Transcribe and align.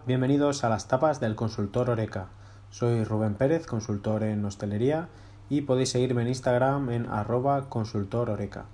Hola, 0.00 0.06
bienvenidos 0.06 0.64
a 0.64 0.68
las 0.68 0.88
tapas 0.88 1.20
del 1.20 1.34
consultor 1.34 1.90
Oreca. 1.90 2.28
Soy 2.70 3.04
Rubén 3.04 3.34
Pérez, 3.34 3.66
consultor 3.66 4.22
en 4.22 4.44
hostelería 4.44 5.08
y 5.50 5.62
podéis 5.62 5.90
seguirme 5.90 6.22
en 6.22 6.28
Instagram 6.28 6.90
en 6.90 7.06
arroba 7.06 7.68
consultor 7.68 8.30
Oreca. 8.30 8.64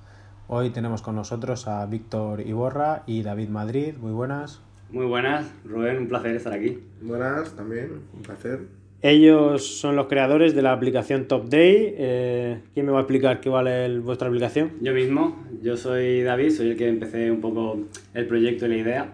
Hoy 0.47 0.71
tenemos 0.71 1.03
con 1.03 1.17
nosotros 1.17 1.67
a 1.67 1.85
Víctor 1.87 2.41
Iborra 2.43 3.03
y 3.07 3.23
David 3.23 3.49
Madrid. 3.49 3.95
Muy 4.01 4.13
buenas. 4.13 4.61
Muy 4.91 5.07
buenas, 5.07 5.53
Rubén, 5.65 5.99
un 5.99 6.09
placer 6.09 6.37
estar 6.37 6.53
aquí. 6.53 6.79
Buenas, 7.03 7.55
también, 7.57 8.03
un 8.15 8.23
placer. 8.23 8.61
Ellos 9.03 9.79
son 9.81 9.97
los 9.97 10.07
creadores 10.07 10.55
de 10.55 10.63
la 10.63 10.73
aplicación 10.73 11.27
Top 11.27 11.49
Day. 11.49 11.95
Eh, 11.97 12.61
¿Quién 12.73 12.87
me 12.87 12.93
va 12.93 12.99
a 12.99 13.03
explicar 13.03 13.41
qué 13.41 13.49
vale 13.49 13.99
vuestra 13.99 14.29
aplicación? 14.29 14.73
Yo 14.81 14.93
mismo, 14.93 15.45
yo 15.61 15.77
soy 15.77 16.23
David, 16.23 16.51
soy 16.51 16.71
el 16.71 16.77
que 16.77 16.89
empecé 16.89 17.31
un 17.31 17.41
poco 17.41 17.79
el 18.15 18.27
proyecto 18.27 18.67
y 18.67 18.69
la 18.69 18.77
idea. 18.77 19.13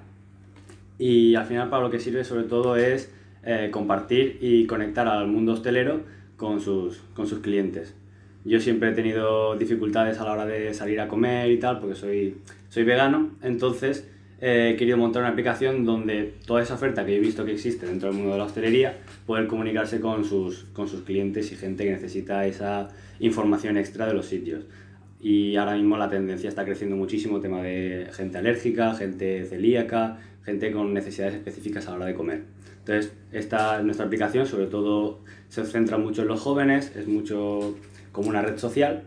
Y 0.99 1.35
al 1.35 1.47
final 1.47 1.69
para 1.69 1.83
lo 1.83 1.91
que 1.91 1.99
sirve 1.99 2.25
sobre 2.25 2.45
todo 2.45 2.77
es 2.77 3.13
eh, 3.45 3.71
compartir 3.73 4.39
y 4.41 4.67
conectar 4.67 5.09
al 5.09 5.27
mundo 5.27 5.53
hostelero 5.53 6.03
con 6.37 6.61
sus, 6.61 6.99
con 7.15 7.27
sus 7.27 7.41
clientes. 7.41 7.95
Yo 8.45 8.61
siempre 8.61 8.91
he 8.91 8.93
tenido 8.93 9.57
dificultades 9.57 10.19
a 10.19 10.25
la 10.25 10.33
hora 10.33 10.47
de 10.47 10.75
salir 10.75 11.01
a 11.01 11.09
comer 11.09 11.51
y 11.51 11.59
tal, 11.59 11.79
porque 11.79 11.95
soy, 11.95 12.39
soy 12.69 12.83
vegano, 12.83 13.31
entonces 13.43 14.09
eh, 14.41 14.73
he 14.73 14.77
querido 14.77 14.97
montar 14.97 15.23
una 15.23 15.31
aplicación 15.31 15.85
donde 15.85 16.35
toda 16.45 16.63
esa 16.63 16.75
oferta 16.75 17.07
que 17.07 17.17
he 17.17 17.21
visto 17.21 17.45
que 17.45 17.53
existe 17.53 17.87
dentro 17.87 18.09
del 18.09 18.17
mundo 18.17 18.33
de 18.33 18.39
la 18.39 18.45
hostelería, 18.45 18.99
poder 19.25 19.47
comunicarse 19.47 20.01
con 20.01 20.25
sus, 20.25 20.65
con 20.73 20.89
sus 20.89 21.03
clientes 21.03 21.53
y 21.53 21.57
gente 21.57 21.85
que 21.85 21.93
necesita 21.93 22.45
esa 22.45 22.89
información 23.21 23.77
extra 23.77 24.07
de 24.07 24.15
los 24.15 24.27
sitios. 24.27 24.65
Y 25.21 25.55
ahora 25.55 25.77
mismo 25.77 25.97
la 25.97 26.09
tendencia 26.09 26.49
está 26.49 26.65
creciendo 26.65 26.97
muchísimo, 26.97 27.39
tema 27.39 27.63
de 27.63 28.09
gente 28.13 28.39
alérgica, 28.39 28.95
gente 28.95 29.45
celíaca, 29.45 30.19
gente 30.45 30.73
con 30.73 30.93
necesidades 30.93 31.35
específicas 31.35 31.87
a 31.87 31.91
la 31.91 31.97
hora 31.97 32.07
de 32.07 32.15
comer. 32.15 32.45
Entonces, 32.79 33.13
esta 33.33 33.81
nuestra 33.83 34.07
aplicación, 34.07 34.47
sobre 34.47 34.67
todo 34.67 35.21
se 35.49 35.65
centra 35.65 35.99
mucho 35.99 36.23
en 36.23 36.29
los 36.29 36.41
jóvenes, 36.41 36.95
es 36.97 37.07
mucho 37.07 37.77
como 38.11 38.29
una 38.29 38.43
red 38.43 38.59
social 38.59 39.05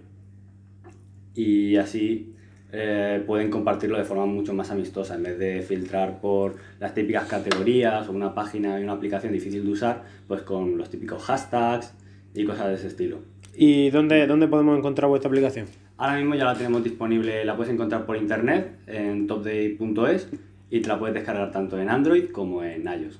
y 1.34 1.76
así 1.76 2.34
eh, 2.72 3.22
pueden 3.26 3.50
compartirlo 3.50 3.98
de 3.98 4.06
forma 4.06 4.26
mucho 4.26 4.54
más 4.54 4.72
amistosa 4.72 5.16
en 5.16 5.24
vez 5.24 5.38
de 5.38 5.62
filtrar 5.62 6.20
por 6.20 6.56
las 6.80 6.94
típicas 6.94 7.28
categorías 7.28 8.08
o 8.08 8.12
una 8.12 8.34
página 8.34 8.80
y 8.80 8.84
una 8.84 8.94
aplicación 8.94 9.34
difícil 9.34 9.66
de 9.66 9.72
usar, 9.72 10.04
pues 10.28 10.42
con 10.42 10.78
los 10.78 10.90
típicos 10.90 11.24
hashtags 11.24 11.94
y 12.34 12.46
cosas 12.46 12.68
de 12.68 12.74
ese 12.76 12.88
estilo. 12.88 13.20
¿Y 13.56 13.90
dónde, 13.90 14.28
dónde 14.28 14.48
podemos 14.48 14.78
encontrar 14.78 15.10
vuestra 15.10 15.30
aplicación? 15.30 15.68
Ahora 15.98 16.18
mismo 16.18 16.36
ya 16.36 16.46
la 16.46 16.56
tenemos 16.56 16.84
disponible, 16.84 17.46
la 17.46 17.56
puedes 17.56 17.72
encontrar 17.74 18.06
por 18.06 18.18
internet 18.18 18.80
en 18.88 19.28
topday.es 19.28 20.28
y 20.70 20.82
te 20.82 20.88
la 20.88 21.00
puedes 21.00 21.14
descargar 21.14 21.52
tanto 21.52 21.80
en 21.80 21.90
Android 21.90 22.32
como 22.32 22.64
en 22.64 22.84
iOS. 22.84 23.20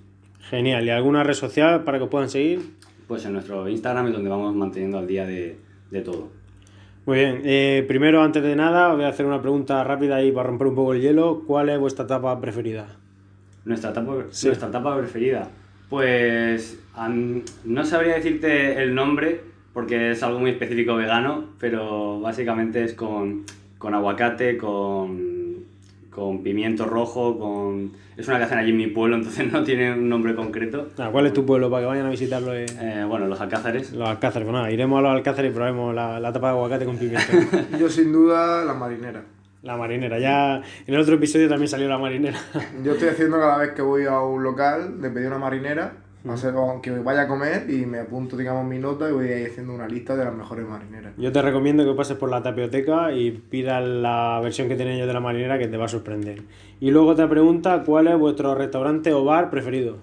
Genial. 0.50 0.86
¿Y 0.86 0.90
alguna 0.90 1.24
red 1.24 1.34
social 1.34 1.84
para 1.84 1.98
que 1.98 2.06
os 2.06 2.10
puedan 2.10 2.30
seguir? 2.30 2.62
Pues 3.08 3.26
en 3.26 3.34
nuestro 3.34 3.68
Instagram 3.68 4.08
es 4.08 4.14
donde 4.14 4.30
vamos 4.30 4.56
manteniendo 4.56 4.98
al 4.98 5.08
día 5.08 5.26
de, 5.26 5.58
de 5.92 6.02
todo. 6.02 6.30
Muy 7.06 7.20
bien. 7.20 7.42
Eh, 7.44 7.86
primero, 7.88 8.24
antes 8.24 8.42
de 8.42 8.56
nada, 8.56 8.94
voy 8.94 9.04
a 9.04 9.10
hacer 9.10 9.26
una 9.26 9.42
pregunta 9.42 9.84
rápida 9.84 10.24
y 10.24 10.32
para 10.32 10.48
romper 10.50 10.68
un 10.68 10.76
poco 10.76 10.94
el 10.94 11.02
hielo. 11.02 11.44
¿Cuál 11.46 11.70
es 11.70 11.80
vuestra 11.80 12.06
etapa 12.06 12.40
preferida? 12.42 12.88
Nuestra 13.64 13.92
etapa, 13.92 14.12
nuestra 14.14 14.68
etapa 14.68 14.98
preferida. 14.98 15.50
Pues 15.90 16.80
no 17.64 17.86
sabría 17.86 18.16
decirte 18.16 18.82
el 18.82 18.96
nombre 18.96 19.42
porque 19.74 20.12
es 20.12 20.24
algo 20.24 20.40
muy 20.40 20.52
específico 20.52 20.96
vegano, 20.96 21.50
pero 21.60 22.20
básicamente 22.22 22.84
es 22.84 22.94
con, 22.94 23.44
con 23.78 23.94
aguacate, 23.94 24.58
con 24.58 25.35
con 26.16 26.42
pimiento 26.42 26.86
rojo, 26.86 27.38
con... 27.38 27.92
Es 28.16 28.28
una 28.30 28.38
que 28.38 28.46
hacen 28.46 28.58
allí 28.58 28.72
en 28.72 28.78
mi 28.78 28.88
pueblo, 28.88 29.16
entonces 29.18 29.52
no 29.52 29.64
tiene 29.64 29.92
un 29.92 30.08
nombre 30.08 30.34
concreto. 30.34 30.88
Ah, 30.98 31.10
¿Cuál 31.12 31.26
es 31.26 31.34
tu 31.34 31.46
pueblo 31.46 31.70
para 31.70 31.82
que 31.82 31.88
vayan 31.88 32.06
a 32.06 32.10
visitarlo? 32.10 32.54
eh? 32.54 32.66
Eh, 32.80 33.04
bueno, 33.08 33.28
los 33.28 33.40
alcázares. 33.42 33.92
Los 33.92 34.08
Alcázares. 34.08 34.46
Bueno, 34.48 34.60
nada, 34.60 34.72
iremos 34.72 34.98
a 35.00 35.02
los 35.02 35.12
Alcázares 35.12 35.52
y 35.52 35.54
probemos 35.54 35.94
la, 35.94 36.20
la 36.22 36.32
tapa 36.32 36.48
de 36.52 36.54
aguacate 36.58 36.86
con 36.86 36.98
pimiento. 36.98 37.34
Yo 37.80 37.90
sin 37.90 38.14
duda 38.14 38.64
la 38.64 38.74
marinera. 38.74 39.24
la 39.64 39.76
marinera. 39.76 40.18
Ya 40.20 40.62
en 40.88 40.94
el 40.94 41.00
otro 41.02 41.16
episodio 41.16 41.50
también 41.50 41.68
salió 41.68 41.90
la 41.90 41.98
marinera. 41.98 42.40
Yo 42.84 42.94
estoy 42.94 43.10
haciendo 43.10 43.38
cada 43.38 43.58
vez 43.58 43.72
que 43.74 43.82
voy 43.82 44.06
a 44.06 44.20
un 44.22 44.42
local 44.44 45.02
de 45.02 45.10
pedir 45.10 45.28
una 45.28 45.40
marinera, 45.40 45.94
o 46.28 46.38
sea, 46.38 46.52
aunque 46.52 46.90
vaya 46.92 47.22
a 47.22 47.28
comer 47.28 47.70
y 47.70 47.86
me 47.86 48.00
apunto, 48.00 48.36
digamos, 48.36 48.66
mi 48.66 48.80
nota 48.80 49.08
y 49.10 49.12
voy 49.12 49.32
haciendo 49.44 49.74
una 49.74 49.88
lista 49.88 50.16
de 50.16 50.26
las 50.26 50.34
mejores 50.34 50.68
marineras. 50.68 51.14
Yo 51.18 51.32
te 51.32 51.42
recomiendo 51.42 51.86
que 51.86 51.94
pases 51.94 52.18
por 52.18 52.30
la 52.30 52.42
tapioteca 52.42 53.12
y 53.12 53.32
pidas 53.32 53.84
la 53.84 54.40
versión 54.42 54.68
que 54.68 54.76
tienen 54.76 54.96
ellos 54.96 55.08
de 55.08 55.14
la 55.14 55.20
marinera 55.20 55.60
que 55.60 55.68
te 55.68 55.78
va 55.78 55.86
a 55.86 55.88
sorprender. 55.88 56.42
Y 56.80 56.90
luego 56.90 57.10
otra 57.10 57.30
pregunta, 57.30 57.84
¿cuál 57.86 58.08
es 58.08 58.18
vuestro 58.18 58.56
restaurante 58.56 59.14
o 59.14 59.24
bar 59.24 59.52
preferido? 59.52 59.98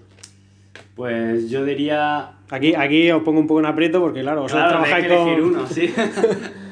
Pues 0.95 1.49
yo 1.49 1.65
diría... 1.65 2.35
Aquí, 2.49 2.73
aquí 2.73 3.11
os 3.11 3.23
pongo 3.23 3.41
un 3.41 3.47
poco 3.47 3.59
en 3.59 3.65
aprieto 3.65 3.99
porque 3.99 4.21
claro, 4.21 4.43
vosotros 4.43 4.69
Claro, 4.69 4.83
trabajáis 4.83 5.07
que 5.07 5.15
con... 5.15 5.27
elegir 5.27 5.43
uno, 5.43 5.67
sí. 5.67 5.93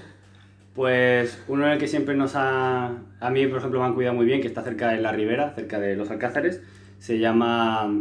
pues 0.75 1.43
uno 1.47 1.65
en 1.65 1.71
el 1.73 1.77
que 1.77 1.87
siempre 1.87 2.15
nos 2.15 2.35
ha... 2.35 2.91
A 3.19 3.29
mí, 3.29 3.45
por 3.47 3.57
ejemplo, 3.57 3.79
me 3.81 3.85
han 3.85 3.93
cuidado 3.95 4.15
muy 4.15 4.25
bien, 4.25 4.39
que 4.39 4.47
está 4.47 4.61
cerca 4.61 4.89
de 4.89 5.01
la 5.01 5.11
ribera, 5.11 5.53
cerca 5.55 5.79
de 5.79 5.95
los 5.95 6.09
Alcázares. 6.09 6.61
Se 6.99 7.19
llama... 7.19 7.93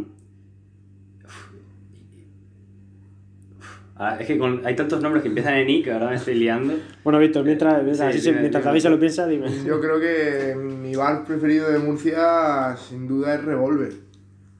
Ah, 4.03 4.17
es 4.19 4.25
que 4.25 4.35
con- 4.39 4.65
hay 4.65 4.75
tantos 4.75 4.99
nombres 4.99 5.21
que 5.21 5.27
empiezan 5.29 5.53
en 5.57 5.69
I 5.69 5.83
que 5.83 5.91
ahora 5.91 6.09
me 6.09 6.15
estoy 6.15 6.33
liando. 6.33 6.73
Bueno, 7.03 7.19
Víctor, 7.19 7.45
mientras, 7.45 7.83
mientras, 7.83 8.15
Sí, 8.15 8.21
dime, 8.21 8.39
mientras. 8.39 8.63
David 8.63 8.79
se 8.79 8.89
lo 8.89 8.99
piensa, 8.99 9.27
dime. 9.27 9.45
Yo 9.63 9.79
creo 9.79 9.99
que 9.99 10.55
mi 10.55 10.95
bar 10.95 11.23
preferido 11.23 11.69
de 11.69 11.77
Murcia 11.77 12.75
sin 12.77 13.07
duda 13.07 13.35
es 13.35 13.45
Revolver. 13.45 13.93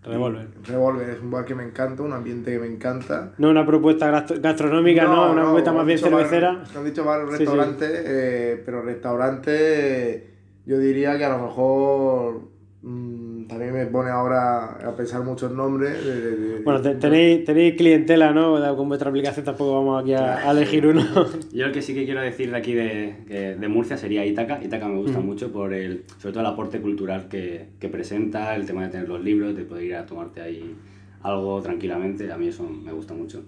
Revolver. 0.04 0.48
Revolver 0.68 1.10
es 1.10 1.20
un 1.22 1.32
bar 1.32 1.46
que 1.46 1.56
me 1.56 1.64
encanta, 1.64 2.04
un 2.04 2.14
ambiente 2.14 2.52
que 2.52 2.60
me 2.60 2.68
encanta. 2.68 3.34
No 3.40 3.50
una 3.50 3.66
propuesta 3.66 4.12
gastro- 4.12 4.38
gastronómica, 4.40 5.06
no, 5.06 5.32
una 5.32 5.42
propuesta 5.44 5.72
más 5.74 5.88
bien 5.88 5.98
han 5.98 6.04
dicho 6.04 6.12
bar- 6.16 6.26
cervecera. 6.28 6.64
Han 6.76 6.86
dicho 6.86 7.04
varios 7.04 7.30
Sí, 7.32 7.38
sí. 7.38 7.40
restaurantes, 7.46 7.92
eh, 8.06 8.62
pero 8.64 8.82
restaurantes 8.84 10.24
yo 10.68 10.78
diría 10.78 11.18
que 11.18 11.26
a 11.26 11.30
lo 11.38 11.44
mejor 11.48 12.42
mm, 12.84 13.31
también 13.48 13.74
me 13.74 13.86
pone 13.88 14.10
ahora 14.10 14.78
a 14.88 14.96
pensar 14.96 15.24
muchos 15.24 15.52
nombres. 15.52 16.04
de- 16.06 16.22
de- 16.22 16.36
de- 16.38 16.64
Bueno, 16.64 16.82
te- 16.82 16.96
tenéis, 16.96 17.46
tenéis 17.46 17.76
clientela, 17.76 18.32
¿no? 18.32 18.56
Con 18.76 18.88
vuestra 18.88 19.10
aplicación 19.10 19.46
tampoco 19.46 19.74
vamos 19.76 20.02
aquí 20.04 20.14
a, 20.14 20.48
a 20.48 20.52
elegir 20.52 20.86
uno. 20.88 21.02
Yo 21.54 21.66
el 21.66 21.72
que 21.72 21.82
sí 21.82 21.94
que 21.94 22.06
quiero 22.06 22.22
decir 22.22 22.52
de 22.52 22.58
aquí 22.58 22.74
de, 22.74 23.68
Murcia 23.70 23.98
sería 23.98 24.26
Ítaca. 24.26 24.60
Ítaca 24.64 24.88
me 24.88 24.98
gusta 24.98 25.20
mucho 25.20 25.52
por 25.52 25.74
el, 25.74 26.04
sobre 26.18 26.34
todo 26.34 26.42
el 26.42 26.50
aporte 26.50 26.80
cultural 26.82 27.28
que, 27.30 27.68
que 27.80 27.90
presenta, 27.90 28.56
el 28.56 28.66
tema 28.66 28.84
de 28.84 28.90
tener 28.90 29.08
los 29.10 29.22
libros, 29.24 29.56
de 29.56 29.64
poder 29.64 29.84
ir 29.86 29.96
a 29.96 30.06
tomarte 30.06 30.42
ahí 30.42 30.76
algo 31.24 31.62
tranquilamente. 31.62 32.32
A 32.32 32.38
mí 32.38 32.48
eso 32.48 32.64
me 32.64 32.92
gusta 32.92 33.14
mucho. 33.14 33.44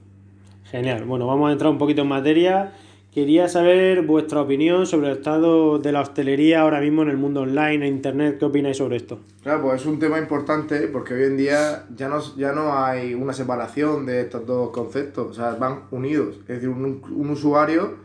Genial. 0.66 1.04
Bueno, 1.06 1.28
vamos 1.28 1.50
a 1.50 1.52
entrar 1.54 1.72
un 1.72 1.78
poquito 1.78 2.02
en 2.04 2.08
materia. 2.08 2.72
Quería 3.14 3.48
saber 3.48 4.08
vuestra 4.08 4.42
opinión 4.42 4.88
sobre 4.88 5.12
el 5.12 5.18
estado 5.18 5.78
de 5.78 5.92
la 5.92 6.02
hostelería 6.02 6.62
ahora 6.62 6.82
mismo 6.82 7.04
en 7.04 7.10
el 7.10 7.18
mundo 7.18 7.42
online, 7.42 7.88
en 7.88 7.94
internet. 7.94 8.38
¿Qué 8.40 8.46
opináis 8.46 8.78
sobre 8.78 8.96
esto? 8.96 9.20
Claro, 9.44 9.62
pues 9.62 9.82
es 9.82 9.88
un 9.88 10.00
tema 10.00 10.18
importante 10.18 10.88
porque 10.88 11.14
hoy 11.14 11.24
en 11.26 11.38
día 11.38 11.86
ya 11.96 12.10
no, 12.10 12.20
ya 12.36 12.54
no 12.54 12.76
hay 12.76 13.14
una 13.14 13.34
separación 13.34 14.08
de 14.08 14.22
estos 14.22 14.48
dos 14.48 14.72
conceptos, 14.72 15.28
o 15.28 15.34
sea, 15.36 15.54
van 15.54 15.82
unidos. 15.92 16.38
Es 16.42 16.56
decir, 16.56 16.70
un, 16.70 17.04
un 17.16 17.30
usuario 17.30 17.98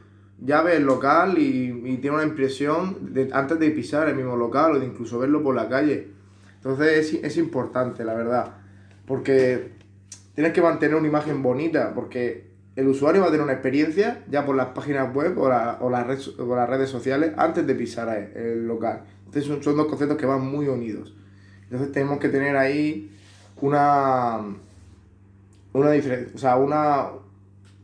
ya 0.44 0.60
ve 0.60 0.76
el 0.76 0.84
local 0.84 1.38
y, 1.38 1.84
y 1.86 1.96
tiene 1.96 2.16
una 2.16 2.26
impresión 2.26 3.14
de, 3.14 3.30
antes 3.32 3.58
de 3.58 3.70
pisar 3.70 4.10
el 4.10 4.14
mismo 4.14 4.36
local 4.36 4.72
o 4.72 4.78
de 4.78 4.84
incluso 4.84 5.18
verlo 5.18 5.42
por 5.42 5.54
la 5.54 5.70
calle. 5.70 6.08
Entonces 6.56 7.14
es, 7.14 7.24
es 7.24 7.38
importante, 7.38 8.04
la 8.04 8.12
verdad, 8.12 8.56
porque 9.06 9.70
tienes 10.34 10.52
que 10.52 10.60
mantener 10.60 10.96
una 10.96 11.08
imagen 11.08 11.42
bonita, 11.42 11.94
porque 11.94 12.47
el 12.78 12.86
usuario 12.86 13.22
va 13.22 13.26
a 13.26 13.30
tener 13.32 13.42
una 13.42 13.54
experiencia 13.54 14.22
ya 14.30 14.46
por 14.46 14.54
las 14.54 14.66
páginas 14.68 15.12
web 15.12 15.36
o, 15.36 15.48
la- 15.48 15.78
o 15.80 15.90
las, 15.90 16.06
redes, 16.06 16.88
sociales 16.88 17.32
antes 17.36 17.66
de 17.66 17.74
pisar 17.74 18.30
el, 18.36 18.68
local. 18.68 19.02
Entonces 19.26 19.52
son, 19.64 19.76
dos 19.76 19.86
conceptos 19.86 20.16
que 20.16 20.26
van 20.26 20.46
muy 20.46 20.68
unidos. 20.68 21.12
Entonces 21.64 21.90
tenemos 21.90 22.20
que 22.20 22.28
tener 22.28 22.56
ahí 22.56 23.10
una 23.60 24.38
una 25.72 25.90
o 26.34 26.38
sea, 26.38 26.54
una, 26.56 27.06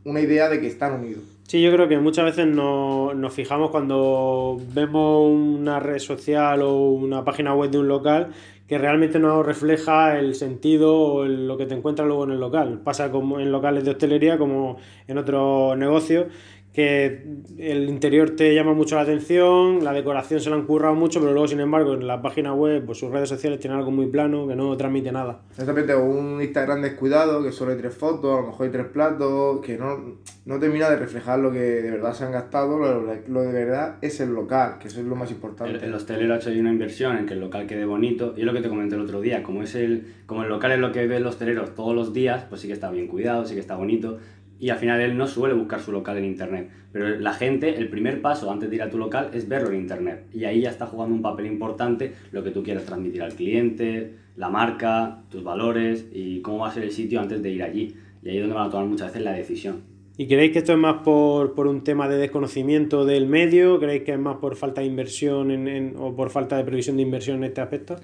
una 0.05 0.21
idea 0.21 0.47
de 0.47 0.61
que 0.61 0.67
están 0.67 0.93
unidos. 0.93 1.23
Sí, 1.43 1.61
yo 1.61 1.73
creo 1.73 1.89
que 1.89 1.99
muchas 1.99 2.23
veces 2.23 2.47
no- 2.47 3.13
nos 3.13 3.33
fijamos 3.33 3.71
cuando 3.71 4.59
vemos 4.73 5.29
una 5.29 5.77
red 5.81 5.99
social 5.99 6.61
o 6.61 6.91
una 6.91 7.25
página 7.25 7.53
web 7.53 7.69
de 7.69 7.79
un 7.79 7.89
local 7.89 8.31
que 8.67 8.77
realmente 8.77 9.19
no 9.19 9.43
refleja 9.43 10.17
el 10.19 10.35
sentido 10.35 10.97
o 10.99 11.23
el- 11.25 11.47
lo 11.47 11.57
que 11.57 11.65
te 11.65 11.75
encuentras 11.75 12.07
luego 12.07 12.23
en 12.25 12.31
el 12.31 12.39
local. 12.39 12.81
Pasa 12.83 13.11
como 13.11 13.39
en 13.39 13.51
locales 13.51 13.83
de 13.85 13.91
hostelería 13.91 14.37
como 14.37 14.77
en 15.07 15.17
otros 15.17 15.77
negocios 15.77 16.25
que 16.75 17.23
el 17.57 17.87
interior 17.87 18.31
te 18.31 18.53
llama 18.53 18.73
mucho 18.73 18.95
la 18.95 19.03
atención, 19.03 19.81
la 19.81 19.93
decoración 19.93 20.41
se 20.41 20.49
la 20.49 20.57
han 20.57 20.65
currado 20.65 20.93
mucho, 20.93 21.21
pero 21.21 21.31
luego, 21.31 21.47
sin 21.47 21.61
embargo, 21.61 21.93
en 21.93 22.05
la 22.05 22.21
página 22.21 22.53
web, 22.53 22.85
pues 22.85 22.97
sus 22.97 23.09
redes 23.11 23.29
sociales 23.29 23.61
tienen 23.61 23.79
algo 23.79 23.91
muy 23.91 24.07
plano 24.07 24.45
que 24.45 24.57
no 24.57 24.75
transmite 24.75 25.09
nada. 25.09 25.39
Exactamente, 25.51 25.95
un 25.95 26.41
Instagram 26.41 26.81
descuidado, 26.81 27.41
que 27.41 27.53
solo 27.53 27.71
hay 27.71 27.77
tres 27.77 27.95
fotos, 27.95 28.37
a 28.37 28.41
lo 28.41 28.47
mejor 28.47 28.65
hay 28.65 28.71
tres 28.73 28.87
platos, 28.87 29.61
que 29.61 29.77
no, 29.77 30.17
no 30.45 30.59
termina 30.59 30.89
de 30.89 30.97
reflejar 30.97 31.39
lo 31.39 31.49
que 31.49 31.59
de 31.59 31.91
verdad 31.91 32.13
se 32.13 32.25
han 32.25 32.33
gastado, 32.33 32.77
lo, 32.77 33.03
lo 33.03 33.41
de 33.41 33.53
verdad 33.53 33.95
es 34.01 34.19
el 34.19 34.33
local, 34.33 34.77
que 34.77 34.89
eso 34.89 34.99
es 34.99 35.05
lo 35.05 35.15
más 35.15 35.31
importante. 35.31 35.77
El, 35.77 35.83
el 35.85 35.93
hostelero 35.93 36.33
ha 36.33 36.37
hecho 36.37 36.49
ahí 36.49 36.59
una 36.59 36.71
inversión 36.71 37.15
en 37.15 37.25
que 37.25 37.35
el 37.35 37.39
local 37.39 37.67
quede 37.67 37.85
bonito, 37.85 38.33
y 38.35 38.41
es 38.41 38.45
lo 38.45 38.51
que 38.51 38.59
te 38.59 38.67
comenté 38.67 38.95
el 38.95 39.01
otro 39.01 39.21
día, 39.21 39.43
como, 39.43 39.63
es 39.63 39.75
el, 39.75 40.07
como 40.25 40.43
el 40.43 40.49
local 40.49 40.73
es 40.73 40.79
lo 40.79 40.91
que 40.91 41.07
ve 41.07 41.15
el 41.15 41.25
hostelero 41.25 41.69
todos 41.69 41.95
los 41.95 42.11
días, 42.11 42.43
pues 42.49 42.59
sí 42.59 42.67
que 42.67 42.73
está 42.73 42.91
bien 42.91 43.07
cuidado, 43.07 43.45
sí 43.45 43.53
que 43.53 43.61
está 43.61 43.77
bonito, 43.77 44.17
y 44.59 44.69
al 44.69 44.77
final 44.77 45.01
él 45.01 45.17
no 45.17 45.27
suele 45.27 45.53
buscar 45.53 45.79
su 45.81 45.91
local 45.91 46.17
en 46.17 46.25
internet. 46.25 46.69
Pero 46.91 47.19
la 47.19 47.33
gente, 47.33 47.75
el 47.77 47.89
primer 47.89 48.21
paso 48.21 48.49
antes 48.51 48.69
de 48.69 48.77
ir 48.77 48.81
a 48.81 48.89
tu 48.89 48.97
local 48.97 49.29
es 49.33 49.47
verlo 49.49 49.69
en 49.69 49.77
internet. 49.77 50.27
Y 50.33 50.45
ahí 50.45 50.61
ya 50.61 50.69
está 50.69 50.85
jugando 50.85 51.13
un 51.13 51.21
papel 51.21 51.45
importante 51.45 52.13
lo 52.31 52.43
que 52.43 52.51
tú 52.51 52.63
quieres 52.63 52.85
transmitir 52.85 53.21
al 53.21 53.33
cliente, 53.33 54.13
la 54.37 54.49
marca, 54.49 55.23
tus 55.29 55.43
valores 55.43 56.07
y 56.13 56.41
cómo 56.41 56.59
va 56.59 56.69
a 56.69 56.73
ser 56.73 56.83
el 56.83 56.91
sitio 56.91 57.19
antes 57.19 57.41
de 57.41 57.49
ir 57.49 57.63
allí. 57.63 57.95
Y 58.23 58.29
ahí 58.29 58.37
es 58.37 58.43
donde 58.43 58.55
van 58.55 58.67
a 58.67 58.71
tomar 58.71 58.87
muchas 58.87 59.07
veces 59.07 59.23
la 59.23 59.33
decisión. 59.33 59.95
¿Y 60.17 60.27
creéis 60.27 60.53
que 60.53 60.59
esto 60.59 60.71
es 60.71 60.77
más 60.77 61.03
por, 61.03 61.53
por 61.53 61.67
un 61.67 61.83
tema 61.83 62.07
de 62.07 62.17
desconocimiento 62.17 63.03
del 63.03 63.27
medio? 63.27 63.79
¿Creéis 63.79 64.03
que 64.03 64.13
es 64.13 64.19
más 64.19 64.37
por 64.37 64.55
falta 64.55 64.79
de 64.79 64.87
inversión 64.87 65.51
en, 65.51 65.67
en, 65.67 65.95
o 65.97 66.15
por 66.15 66.29
falta 66.29 66.55
de 66.55 66.63
previsión 66.63 66.95
de 66.95 67.01
inversión 67.01 67.37
en 67.37 67.43
este 67.43 67.59
aspecto? 67.59 67.97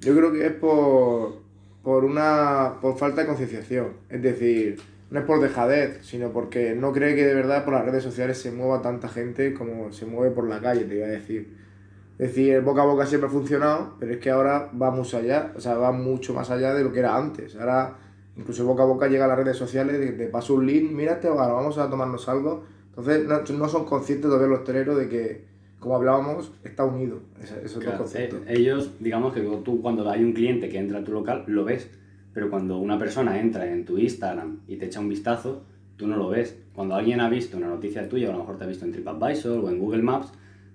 Yo 0.00 0.16
creo 0.16 0.32
que 0.32 0.46
es 0.46 0.52
por, 0.52 1.38
por, 1.82 2.04
una, 2.04 2.74
por 2.80 2.96
falta 2.96 3.22
de 3.22 3.26
concienciación. 3.26 3.88
Es 4.08 4.22
decir, 4.22 4.76
no 5.10 5.20
es 5.20 5.24
por 5.24 5.40
dejadez, 5.40 5.98
sino 6.04 6.30
porque 6.32 6.74
no 6.74 6.92
cree 6.92 7.14
que 7.14 7.24
de 7.24 7.34
verdad 7.34 7.64
por 7.64 7.74
las 7.74 7.84
redes 7.84 8.02
sociales 8.02 8.38
se 8.38 8.50
mueva 8.50 8.82
tanta 8.82 9.08
gente 9.08 9.54
como 9.54 9.92
se 9.92 10.06
mueve 10.06 10.34
por 10.34 10.48
la 10.48 10.60
calle, 10.60 10.84
te 10.84 10.96
iba 10.96 11.06
a 11.06 11.10
decir. 11.10 11.56
Es 12.18 12.28
decir, 12.28 12.54
el 12.54 12.62
boca 12.62 12.82
a 12.82 12.86
boca 12.86 13.06
siempre 13.06 13.28
ha 13.28 13.32
funcionado, 13.32 13.94
pero 14.00 14.12
es 14.14 14.18
que 14.18 14.30
ahora 14.30 14.70
va 14.80 14.90
mucho 14.90 15.18
allá, 15.18 15.52
o 15.54 15.60
sea, 15.60 15.74
va 15.76 15.92
mucho 15.92 16.32
más 16.34 16.50
allá 16.50 16.72
de 16.74 16.82
lo 16.82 16.92
que 16.92 17.00
era 17.00 17.16
antes. 17.16 17.54
Ahora, 17.56 17.96
incluso 18.36 18.64
boca 18.64 18.82
a 18.84 18.86
boca 18.86 19.06
llega 19.06 19.26
a 19.26 19.28
las 19.28 19.36
redes 19.38 19.56
sociales, 19.56 20.00
te, 20.00 20.12
te 20.12 20.26
paso 20.28 20.54
un 20.54 20.66
link, 20.66 20.90
mira 20.92 21.12
este 21.12 21.28
hogar, 21.28 21.52
vamos 21.52 21.76
a 21.78 21.90
tomarnos 21.90 22.28
algo. 22.28 22.64
Entonces, 22.88 23.26
no, 23.26 23.58
no 23.58 23.68
son 23.68 23.84
conscientes 23.84 24.26
todavía 24.28 24.48
los 24.48 24.60
hosteleros 24.60 24.96
de 24.96 25.08
que, 25.10 25.44
como 25.78 25.94
hablábamos, 25.96 26.52
está 26.64 26.84
unido. 26.84 27.20
Ese, 27.42 27.62
ese 27.64 27.78
Claro, 27.80 27.98
concepto. 27.98 28.36
eh, 28.38 28.54
ellos, 28.56 28.92
digamos 28.98 29.34
que 29.34 29.42
tú 29.62 29.82
cuando 29.82 30.08
hay 30.10 30.24
un 30.24 30.32
cliente 30.32 30.70
que 30.70 30.78
entra 30.78 31.00
a 31.00 31.04
tu 31.04 31.12
local, 31.12 31.44
lo 31.46 31.64
ves. 31.64 31.90
Pero 32.36 32.50
cuando 32.50 32.76
una 32.76 32.98
persona 32.98 33.40
entra 33.40 33.66
en 33.72 33.86
tu 33.86 33.96
Instagram 33.96 34.58
y 34.68 34.76
te 34.76 34.84
echa 34.84 35.00
un 35.00 35.08
vistazo, 35.08 35.62
tú 35.96 36.06
no 36.06 36.18
lo 36.18 36.28
ves. 36.28 36.54
Cuando 36.74 36.94
alguien 36.94 37.20
ha 37.20 37.30
visto 37.30 37.56
una 37.56 37.68
noticia 37.68 38.06
tuya, 38.10 38.26
o 38.28 38.30
a 38.30 38.32
lo 38.34 38.40
mejor 38.40 38.58
te 38.58 38.64
ha 38.64 38.66
visto 38.66 38.84
en 38.84 38.92
TripAdvisor 38.92 39.64
o 39.64 39.70
en 39.70 39.78
Google 39.78 40.02
Maps, 40.02 40.32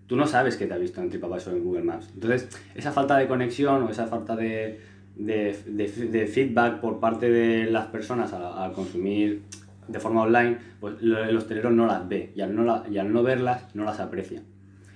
tú 0.07 0.15
no 0.15 0.25
sabes 0.25 0.57
que 0.57 0.65
te 0.65 0.73
ha 0.73 0.79
visto 0.79 1.01
en 1.03 1.09
TripAdvisor 1.11 1.53
o 1.53 1.57
en 1.57 1.63
Google 1.63 1.83
Maps. 1.83 2.09
Entonces, 2.15 2.49
esa 2.73 2.91
falta 2.91 3.15
de 3.15 3.27
conexión 3.27 3.83
o 3.83 3.91
esa 3.91 4.07
falta 4.07 4.35
de, 4.35 4.79
de, 5.15 5.55
de, 5.67 5.87
de 5.87 6.25
feedback 6.25 6.79
por 6.81 6.99
parte 6.99 7.29
de 7.29 7.69
las 7.69 7.85
personas 7.89 8.33
al, 8.33 8.73
consumir 8.73 9.43
de 9.87 9.99
forma 9.99 10.23
online, 10.23 10.57
pues 10.79 10.95
el 11.03 11.37
hostelero 11.37 11.69
no 11.69 11.85
las 11.85 12.09
ve 12.09 12.31
y 12.35 12.41
al 12.41 12.55
no, 12.55 12.63
la- 12.63 12.83
y 12.89 12.97
al 12.97 13.13
no 13.13 13.21
verlas 13.21 13.67
no 13.75 13.83
las 13.83 13.99
aprecia. 13.99 14.41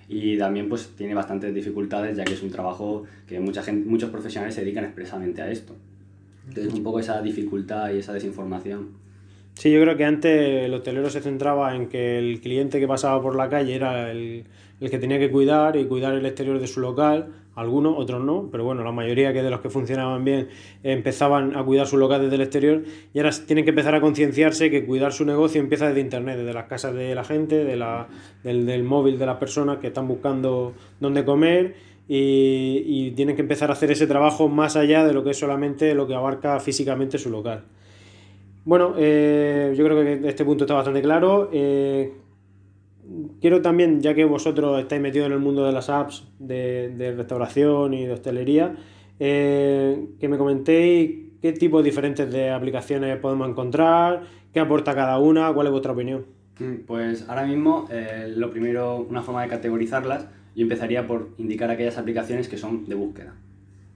Y 0.09 0.35
también 0.39 0.67
pues 0.67 0.89
tiene 0.97 1.13
bastantes 1.13 1.53
dificultades 1.53 2.17
ya 2.17 2.23
que 2.25 2.33
es 2.33 2.41
un 2.41 2.49
trabajo 2.49 3.03
que 3.27 3.39
mucha 3.39 3.61
gente, 3.61 3.87
muchos 3.87 4.09
profesionales 4.09 4.55
se 4.55 4.61
dedican 4.61 4.83
expresamente 4.85 5.43
a 5.43 5.51
esto. 5.51 5.75
Entonces 6.47 6.73
un 6.73 6.83
poco 6.83 6.99
esa 6.99 7.21
dificultad 7.21 7.91
y 7.93 7.99
esa 7.99 8.13
desinformación. 8.13 9.05
Sí, 9.55 9.71
yo 9.71 9.81
creo 9.81 9.95
que 9.95 10.03
antes 10.03 10.65
el 10.65 10.73
hotelero 10.73 11.09
se 11.09 11.21
centraba 11.21 11.75
en 11.75 11.87
que 11.87 12.19
el 12.19 12.41
cliente 12.41 12.79
que 12.79 12.87
pasaba 12.87 13.21
por 13.21 13.35
la 13.35 13.49
calle 13.49 13.73
era 13.73 14.11
el, 14.11 14.43
el 14.81 14.89
que 14.89 14.99
tenía 14.99 15.17
que 15.17 15.31
cuidar 15.31 15.77
y 15.77 15.85
cuidar 15.85 16.13
el 16.13 16.25
exterior 16.25 16.59
de 16.59 16.67
su 16.67 16.81
local. 16.81 17.29
Algunos, 17.55 17.95
otros 17.97 18.21
no, 18.21 18.49
pero 18.51 18.65
bueno, 18.65 18.83
la 18.83 18.91
mayoría 18.91 19.31
que 19.31 19.41
de 19.41 19.49
los 19.49 19.61
que 19.61 19.69
funcionaban 19.69 20.25
bien 20.25 20.49
empezaban 20.83 21.55
a 21.55 21.63
cuidar 21.63 21.87
su 21.87 21.95
local 21.95 22.21
desde 22.21 22.35
el 22.35 22.41
exterior 22.41 22.83
y 23.13 23.19
ahora 23.19 23.31
tienen 23.47 23.63
que 23.63 23.69
empezar 23.69 23.95
a 23.95 24.01
concienciarse 24.01 24.69
que 24.69 24.85
cuidar 24.85 25.13
su 25.13 25.23
negocio 25.23 25.61
empieza 25.61 25.87
desde 25.87 26.01
internet, 26.01 26.37
desde 26.37 26.51
las 26.51 26.65
casas 26.65 26.93
de 26.93 27.15
la 27.15 27.23
gente, 27.23 27.63
de 27.63 27.77
la, 27.77 28.09
del, 28.43 28.65
del 28.65 28.83
móvil 28.83 29.17
de 29.17 29.25
las 29.25 29.37
personas 29.37 29.77
que 29.77 29.87
están 29.87 30.05
buscando 30.05 30.73
dónde 30.99 31.23
comer 31.23 31.75
y, 32.07 33.11
tienen 33.11 33.35
que 33.35 33.41
empezar 33.41 33.69
a 33.69 33.73
hacer 33.73 33.91
ese 33.91 34.07
trabajo 34.07 34.47
más 34.47 34.75
allá 34.75 35.05
de 35.05 35.13
lo 35.13 35.23
que 35.23 35.31
es 35.31 35.39
solamente 35.39 35.95
lo 35.95 36.07
que 36.07 36.15
abarca 36.15 36.59
físicamente 36.59 37.17
su 37.17 37.29
local. 37.29 37.63
Bueno, 38.63 38.95
eh, 38.97 39.73
yo 39.77 39.85
creo 39.85 40.03
que 40.03 40.27
este 40.27 40.43
punto 40.43 40.65
está 40.65 40.73
bastante 40.73 41.01
claro. 41.01 41.49
Eh, 41.53 42.13
quiero 43.39 43.61
también, 43.61 44.01
ya 44.01 44.13
que 44.13 44.25
vosotros 44.25 44.79
estáis 44.79 45.01
metidos 45.01 45.27
en 45.27 45.33
el 45.33 45.39
mundo 45.39 45.65
de 45.65 45.71
las 45.71 45.89
apps 45.89 46.27
de, 46.39 47.13
restauración 47.15 47.93
y 47.93 48.05
de 48.05 48.13
hostelería, 48.13 48.75
eh, 49.19 50.07
que 50.19 50.27
me 50.27 50.37
comentéis 50.37 51.25
qué 51.41 51.53
tipos 51.53 51.83
diferentes 51.83 52.31
de 52.31 52.49
aplicaciones 52.49 53.17
podemos 53.19 53.47
encontrar, 53.49 54.23
qué 54.51 54.59
aporta 54.59 54.95
cada 54.95 55.19
una, 55.19 55.53
cuál 55.53 55.67
es 55.67 55.71
vuestra 55.71 55.93
opinión. 55.93 56.25
Mm, 56.59 56.85
Pues 56.87 57.29
ahora 57.29 57.45
mismo, 57.45 57.87
lo 58.35 58.49
primero, 58.49 59.05
una 59.09 59.21
forma 59.21 59.43
de 59.43 59.49
categorizarlas, 59.49 60.27
yo 60.55 60.63
empezaría 60.63 61.05
por 61.05 61.29
indicar 61.37 61.69
aquellas 61.69 61.97
aplicaciones 61.97 62.47
que 62.47 62.57
son 62.57 62.85
de 62.85 62.95
búsqueda. 62.95 63.35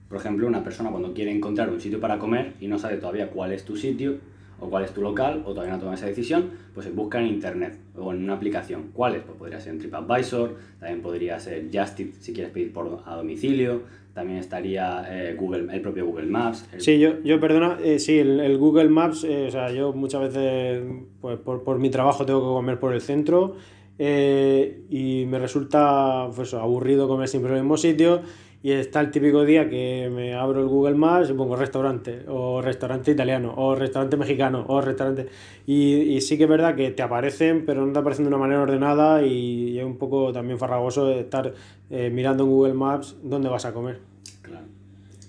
Por 0.08 0.18
ejemplo, 0.18 0.46
una 0.46 0.64
persona 0.64 0.90
cuando 0.90 1.14
quiere 1.14 1.30
encontrar 1.30 1.70
un 1.70 1.80
sitio 1.80 2.00
para 2.00 2.18
comer 2.18 2.54
y 2.60 2.66
no 2.66 2.78
sabe 2.78 2.96
todavía 2.96 3.30
cuál 3.30 3.52
es 3.52 3.64
tu 3.64 3.76
sitio 3.76 4.16
o 4.58 4.68
cuál 4.68 4.84
es 4.84 4.92
tu 4.92 5.00
local 5.00 5.42
o 5.46 5.50
todavía 5.50 5.70
no 5.70 5.76
ha 5.76 5.78
tomado 5.78 5.96
esa 5.96 6.06
decisión, 6.06 6.50
pues 6.74 6.94
busca 6.94 7.20
en 7.20 7.28
internet 7.28 7.78
o 7.96 8.12
en 8.12 8.24
una 8.24 8.34
aplicación. 8.34 8.90
¿Cuáles? 8.92 9.22
Pues 9.22 9.38
podría 9.38 9.60
ser 9.60 9.78
TripAdvisor, 9.78 10.56
también 10.78 11.00
podría 11.00 11.40
ser 11.40 11.68
Justit 11.72 12.14
si 12.14 12.32
quieres 12.32 12.52
pedir 12.52 12.72
por 12.72 13.02
a 13.06 13.16
domicilio, 13.16 13.82
también 14.12 14.38
estaría 14.38 15.04
eh, 15.08 15.34
Google, 15.34 15.72
el 15.72 15.80
propio 15.80 16.04
Google 16.04 16.26
Maps. 16.26 16.68
Sí, 16.78 16.98
yo, 16.98 17.22
yo 17.22 17.40
perdona, 17.40 17.78
eh, 17.82 17.98
sí, 17.98 18.18
el, 18.18 18.40
el 18.40 18.58
Google 18.58 18.88
Maps, 18.88 19.24
eh, 19.24 19.46
o 19.46 19.50
sea, 19.50 19.70
yo 19.72 19.92
muchas 19.92 20.22
veces, 20.22 20.82
pues 21.20 21.38
por, 21.38 21.62
por 21.62 21.78
mi 21.78 21.88
trabajo 21.90 22.26
tengo 22.26 22.40
que 22.40 22.46
comer 22.46 22.78
por 22.78 22.92
el 22.92 23.00
centro 23.00 23.56
eh, 24.02 24.80
y 24.88 25.26
me 25.26 25.38
resulta 25.38 26.30
pues, 26.34 26.54
aburrido 26.54 27.06
comer 27.06 27.28
siempre 27.28 27.50
en 27.50 27.58
el 27.58 27.62
mismo 27.64 27.76
sitio 27.76 28.22
y 28.62 28.72
está 28.72 29.00
el 29.00 29.10
típico 29.10 29.44
día 29.44 29.68
que 29.68 30.10
me 30.10 30.32
abro 30.32 30.62
el 30.62 30.68
Google 30.68 30.94
Maps 30.94 31.28
y 31.28 31.34
pongo 31.34 31.54
restaurante, 31.54 32.24
o 32.26 32.62
restaurante 32.62 33.10
italiano, 33.10 33.52
o 33.54 33.74
restaurante 33.74 34.16
mexicano, 34.16 34.64
o 34.68 34.80
restaurante... 34.80 35.28
Y, 35.66 35.96
y 35.96 36.20
sí 36.22 36.38
que 36.38 36.44
es 36.44 36.48
verdad 36.48 36.76
que 36.76 36.90
te 36.92 37.02
aparecen, 37.02 37.66
pero 37.66 37.84
no 37.84 37.92
te 37.92 37.98
aparecen 37.98 38.24
de 38.24 38.28
una 38.28 38.38
manera 38.38 38.62
ordenada 38.62 39.22
y, 39.22 39.78
es 39.78 39.84
un 39.84 39.98
poco 39.98 40.32
también 40.32 40.58
farragoso 40.58 41.12
estar 41.12 41.52
eh, 41.90 42.08
mirando 42.08 42.44
en 42.44 42.50
Google 42.50 42.74
Maps 42.74 43.16
dónde 43.22 43.50
vas 43.50 43.66
a 43.66 43.74
comer. 43.74 44.00
Claro. 44.40 44.64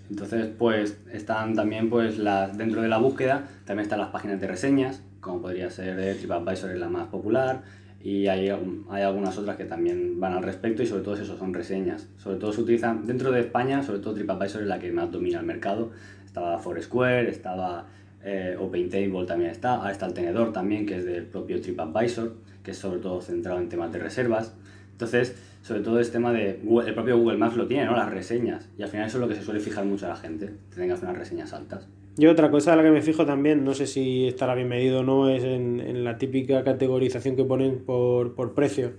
Entonces, 0.10 0.48
pues 0.58 0.98
están 1.12 1.56
también, 1.56 1.90
pues, 1.90 2.18
las, 2.18 2.58
dentro 2.58 2.82
de 2.82 2.88
la 2.88 3.00
búsqueda, 3.00 3.50
también 3.66 3.84
están 3.84 4.00
las 4.00 4.12
páginas 4.12 4.40
de 4.40 4.48
reseñas, 4.48 5.04
como 5.20 5.42
podría 5.42 5.70
ser 5.70 6.16
TripAdvisor 6.16 6.72
es 6.72 6.80
la 6.80 6.88
más 6.88 7.08
popular, 7.08 7.64
y 8.04 8.28
hay, 8.28 8.50
hay 8.90 9.02
algunas 9.04 9.38
otras 9.38 9.58
que 9.58 9.66
también 9.66 10.20
van 10.20 10.34
al 10.34 10.44
respecto, 10.44 10.82
y 10.84 10.88
sobre 10.88 11.04
todo 11.04 11.16
eso 11.16 11.38
son 11.38 11.54
reseñas. 11.54 12.08
Sobre 12.18 12.38
todo 12.38 12.52
se 12.52 12.62
utilizan, 12.62 13.06
dentro 13.06 13.32
de 13.32 13.42
España, 13.42 13.84
sobre 13.84 14.00
todo 14.00 14.14
TripAdvisor 14.14 14.62
es 14.62 14.68
la 14.68 14.80
que 14.80 14.92
más 14.92 15.12
domina 15.12 15.40
el 15.40 15.46
mercado. 15.46 15.92
Estaba 16.26 16.60
Foursquare, 16.60 17.30
estaba 17.30 17.86
eh, 18.24 18.56
OpenTable 18.60 19.26
también 19.26 19.52
está, 19.52 19.76
ahora 19.76 19.92
está 19.92 20.06
el 20.06 20.14
tenedor 20.14 20.54
también, 20.54 20.86
que 20.86 20.98
es 20.98 21.06
del 21.06 21.26
propio 21.26 21.60
TripAdvisor, 21.62 22.36
que 22.64 22.72
es 22.72 22.78
sobre 22.78 23.00
todo 23.00 23.22
centrado 23.22 23.60
en 23.60 23.70
temas 23.70 23.92
de 23.92 24.00
reservas. 24.00 24.54
Entonces, 24.92 25.36
sobre 25.62 25.82
todo 25.82 26.00
es 26.00 26.12
tema 26.12 26.32
de 26.32 26.60
Google- 26.64 26.90
el 26.90 26.94
propio 26.94 27.18
Google 27.18 27.38
Maps 27.38 27.56
lo 27.56 27.68
tiene, 27.68 27.86
¿no? 27.86 27.96
Las 27.96 28.12
reseñas. 28.12 28.70
Y 28.78 28.84
al 28.84 28.90
final 28.90 29.08
eso 29.08 29.18
es 29.18 29.22
lo 29.22 29.28
que 29.28 29.36
se 29.36 29.44
suele 29.44 29.60
fijar 29.60 29.86
mucho 29.86 30.06
a 30.06 30.10
la 30.10 30.16
gente, 30.16 30.52
que 30.70 30.76
tengas 30.76 31.02
unas 31.02 31.18
reseñas 31.18 31.54
altas. 31.54 31.88
Yo 32.18 32.30
otra 32.32 32.52
cosa 32.52 32.74
a 32.74 32.76
la 32.76 32.84
que 32.84 32.92
me 32.92 33.02
fijo 33.02 33.26
también, 33.26 33.64
no 33.64 33.74
sé 33.74 33.88
si 33.88 34.28
estará 34.28 34.54
bien 34.54 34.68
medido 34.68 35.00
o 35.00 35.04
no, 35.04 35.30
es 35.30 35.44
en, 35.44 35.80
en 35.80 36.04
la 36.04 36.18
típica 36.18 36.64
categorización 36.64 37.36
que 37.36 37.46
ponen 37.46 37.80
por, 37.86 38.36
por 38.36 38.54
precio 38.54 38.92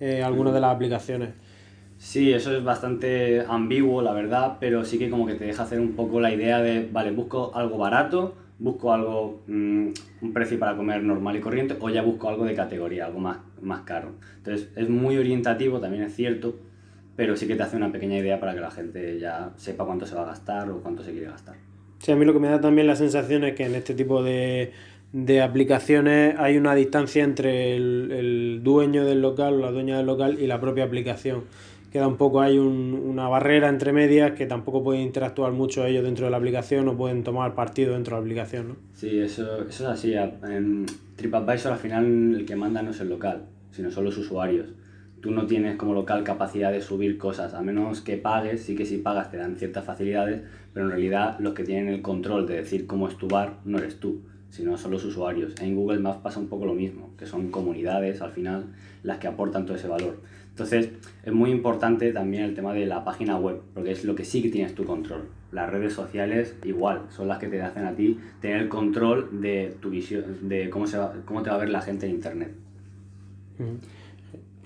eh, 0.00 0.22
algunas 0.22 0.54
de 0.54 0.60
las 0.60 0.74
aplicaciones. 0.74 1.30
Sí, 1.98 2.32
eso 2.32 2.56
es 2.56 2.64
bastante 2.64 3.44
ambiguo, 3.46 4.02
la 4.02 4.12
verdad, 4.12 4.56
pero 4.60 4.84
sí 4.84 4.98
que 4.98 5.10
como 5.10 5.26
que 5.26 5.34
te 5.34 5.44
deja 5.44 5.62
hacer 5.62 5.78
un 5.78 5.92
poco 5.92 6.20
la 6.20 6.32
idea 6.32 6.60
de, 6.60 6.88
vale, 6.90 7.12
busco 7.12 7.52
algo 7.54 7.78
barato, 7.78 8.34
busco 8.58 8.92
algo, 8.92 9.42
mm, 9.46 9.88
un 10.22 10.32
precio 10.32 10.58
para 10.58 10.76
comer 10.76 11.02
normal 11.02 11.36
y 11.36 11.40
corriente, 11.40 11.76
o 11.80 11.90
ya 11.90 12.02
busco 12.02 12.28
algo 12.28 12.44
de 12.44 12.54
categoría, 12.54 13.06
algo 13.06 13.20
más, 13.20 13.38
más 13.62 13.82
caro. 13.82 14.12
Entonces 14.38 14.70
es 14.74 14.88
muy 14.88 15.16
orientativo, 15.16 15.80
también 15.80 16.02
es 16.02 16.14
cierto, 16.14 16.56
pero 17.14 17.36
sí 17.36 17.46
que 17.46 17.56
te 17.56 17.62
hace 17.62 17.76
una 17.76 17.92
pequeña 17.92 18.18
idea 18.18 18.40
para 18.40 18.54
que 18.54 18.60
la 18.60 18.70
gente 18.70 19.18
ya 19.18 19.52
sepa 19.56 19.84
cuánto 19.84 20.06
se 20.06 20.14
va 20.14 20.22
a 20.22 20.26
gastar 20.26 20.70
o 20.70 20.80
cuánto 20.82 21.02
se 21.02 21.12
quiere 21.12 21.26
gastar. 21.26 21.63
Sí, 22.04 22.12
a 22.12 22.16
mí 22.16 22.24
lo 22.26 22.32
que 22.34 22.38
me 22.38 22.48
da 22.48 22.60
también 22.60 22.86
la 22.86 22.96
sensación 22.96 23.44
es 23.44 23.54
que 23.54 23.64
en 23.64 23.74
este 23.74 23.94
tipo 23.94 24.22
de, 24.22 24.72
de 25.12 25.40
aplicaciones 25.40 26.34
hay 26.38 26.58
una 26.58 26.74
distancia 26.74 27.24
entre 27.24 27.74
el, 27.76 28.10
el 28.12 28.60
dueño 28.62 29.06
del 29.06 29.22
local 29.22 29.54
o 29.54 29.58
la 29.60 29.70
dueña 29.70 29.96
del 29.96 30.04
local 30.06 30.36
y 30.38 30.46
la 30.46 30.60
propia 30.60 30.84
aplicación. 30.84 31.44
Queda 31.90 32.06
un 32.08 32.16
poco, 32.16 32.40
hay 32.42 32.58
un- 32.58 32.92
una 33.06 33.28
barrera 33.28 33.68
entre 33.68 33.92
medias 33.92 34.32
que 34.32 34.44
tampoco 34.46 34.82
pueden 34.82 35.00
interactuar 35.02 35.52
mucho 35.52 35.86
ellos 35.86 36.04
dentro 36.04 36.26
de 36.26 36.32
la 36.32 36.36
aplicación 36.36 36.88
o 36.88 36.96
pueden 36.96 37.22
tomar 37.22 37.54
partido 37.54 37.94
dentro 37.94 38.16
de 38.16 38.20
la 38.20 38.24
aplicación, 38.24 38.68
¿no? 38.68 38.76
Sí, 38.94 39.20
eso, 39.20 39.62
eso 39.62 39.84
es 39.84 39.88
así. 39.90 40.12
En 40.14 40.86
TripAdvisor 41.16 41.72
al 41.72 41.78
final 41.78 42.34
el 42.34 42.44
que 42.44 42.56
manda 42.56 42.82
no 42.82 42.90
es 42.90 43.00
el 43.00 43.08
local, 43.08 43.44
sino 43.70 43.90
son 43.90 44.04
los 44.04 44.18
usuarios. 44.18 44.66
Tú 45.24 45.30
no 45.30 45.46
tienes 45.46 45.76
como 45.76 45.94
local 45.94 46.22
capacidad 46.22 46.70
de 46.70 46.82
subir 46.82 47.16
cosas, 47.16 47.54
a 47.54 47.62
menos 47.62 48.02
que 48.02 48.18
pagues, 48.18 48.60
sí 48.60 48.76
que 48.76 48.84
si 48.84 48.98
pagas 48.98 49.30
te 49.30 49.38
dan 49.38 49.56
ciertas 49.56 49.82
facilidades, 49.82 50.42
pero 50.74 50.84
en 50.84 50.90
realidad 50.90 51.38
los 51.38 51.54
que 51.54 51.64
tienen 51.64 51.88
el 51.88 52.02
control 52.02 52.46
de 52.46 52.56
decir 52.56 52.86
cómo 52.86 53.08
es 53.08 53.16
tu 53.16 53.26
bar 53.26 53.54
no 53.64 53.78
eres 53.78 53.98
tú, 53.98 54.20
sino 54.50 54.76
son 54.76 54.90
los 54.90 55.02
usuarios. 55.02 55.54
En 55.62 55.76
Google 55.76 56.00
Maps 56.00 56.18
pasa 56.18 56.38
un 56.38 56.48
poco 56.48 56.66
lo 56.66 56.74
mismo, 56.74 57.14
que 57.16 57.24
son 57.24 57.50
comunidades 57.50 58.20
al 58.20 58.32
final 58.32 58.66
las 59.02 59.16
que 59.16 59.26
aportan 59.26 59.64
todo 59.64 59.78
ese 59.78 59.88
valor. 59.88 60.20
Entonces, 60.50 60.90
es 61.22 61.32
muy 61.32 61.50
importante 61.50 62.12
también 62.12 62.42
el 62.42 62.54
tema 62.54 62.74
de 62.74 62.84
la 62.84 63.02
página 63.02 63.38
web, 63.38 63.62
porque 63.72 63.92
es 63.92 64.04
lo 64.04 64.14
que 64.14 64.26
sí 64.26 64.42
que 64.42 64.50
tienes 64.50 64.74
tu 64.74 64.84
control. 64.84 65.22
Las 65.52 65.70
redes 65.70 65.94
sociales, 65.94 66.54
igual, 66.66 67.00
son 67.08 67.28
las 67.28 67.38
que 67.38 67.48
te 67.48 67.62
hacen 67.62 67.86
a 67.86 67.94
ti 67.94 68.18
tener 68.42 68.58
el 68.60 68.68
control 68.68 69.40
de 69.40 69.74
tu 69.80 69.88
visión, 69.88 70.50
de 70.50 70.68
cómo, 70.68 70.86
se 70.86 70.98
va, 70.98 71.14
cómo 71.24 71.42
te 71.42 71.48
va 71.48 71.56
a 71.56 71.60
ver 71.60 71.70
la 71.70 71.80
gente 71.80 72.04
en 72.04 72.12
Internet. 72.12 72.52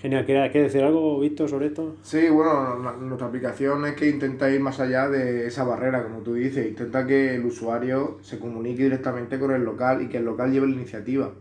Genial, 0.00 0.24
¿quieres 0.24 0.52
decir 0.52 0.84
algo, 0.84 1.18
Víctor, 1.18 1.48
sobre 1.48 1.66
esto? 1.66 1.96
Sí, 2.02 2.28
bueno, 2.28 2.76
nuestra 3.00 3.26
aplicación 3.26 3.84
es 3.84 3.96
que 3.96 4.08
intenta 4.08 4.48
ir 4.48 4.60
más 4.60 4.78
allá 4.78 5.08
de 5.08 5.48
esa 5.48 5.64
barrera, 5.64 6.04
como 6.04 6.20
tú 6.20 6.34
dices, 6.34 6.68
intenta 6.68 7.04
que 7.04 7.34
el 7.34 7.44
usuario 7.44 8.18
se 8.22 8.38
comunique 8.38 8.84
directamente 8.84 9.40
con 9.40 9.50
el 9.52 9.64
local 9.64 10.00
y 10.02 10.08
que 10.08 10.18
el 10.18 10.24
local 10.24 10.52
lleve 10.52 10.68
la 10.68 10.76
iniciativa 10.76 11.32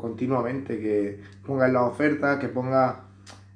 continuamente, 0.00 0.80
que 0.80 1.20
ponga 1.44 1.66
en 1.66 1.74
las 1.74 1.82
ofertas, 1.82 2.38
que 2.38 2.48
ponga 2.48 3.04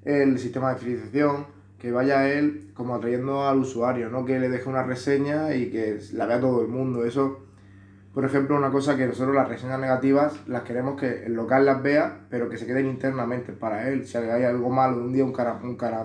el 0.04 0.38
sistema 0.38 0.74
de 0.74 0.80
fidelización, 0.80 1.46
que 1.78 1.90
vaya 1.90 2.30
él 2.30 2.72
como 2.74 2.94
atrayendo 2.94 3.48
al 3.48 3.60
usuario, 3.60 4.10
no 4.10 4.26
que 4.26 4.38
le 4.38 4.50
deje 4.50 4.68
una 4.68 4.82
reseña 4.82 5.54
y 5.54 5.70
que 5.70 5.98
la 6.12 6.26
vea 6.26 6.38
todo 6.38 6.60
el 6.60 6.68
mundo. 6.68 7.06
Eso, 7.06 7.46
por 8.14 8.24
ejemplo, 8.24 8.56
una 8.56 8.70
cosa 8.70 8.96
que 8.96 9.06
nosotros 9.06 9.34
las 9.34 9.48
reseñas 9.48 9.78
negativas 9.78 10.46
las 10.48 10.62
queremos 10.62 10.98
que 10.98 11.24
el 11.26 11.34
local 11.34 11.64
las 11.64 11.82
vea, 11.82 12.26
pero 12.28 12.48
que 12.48 12.58
se 12.58 12.66
queden 12.66 12.86
internamente 12.86 13.52
para 13.52 13.88
él. 13.88 14.06
Si 14.06 14.18
hay 14.18 14.44
algo 14.44 14.70
malo, 14.70 14.96
un 14.96 15.12
día 15.12 15.24
un 15.24 15.32
cara, 15.32 15.60
un 15.62 15.76
cara, 15.76 16.04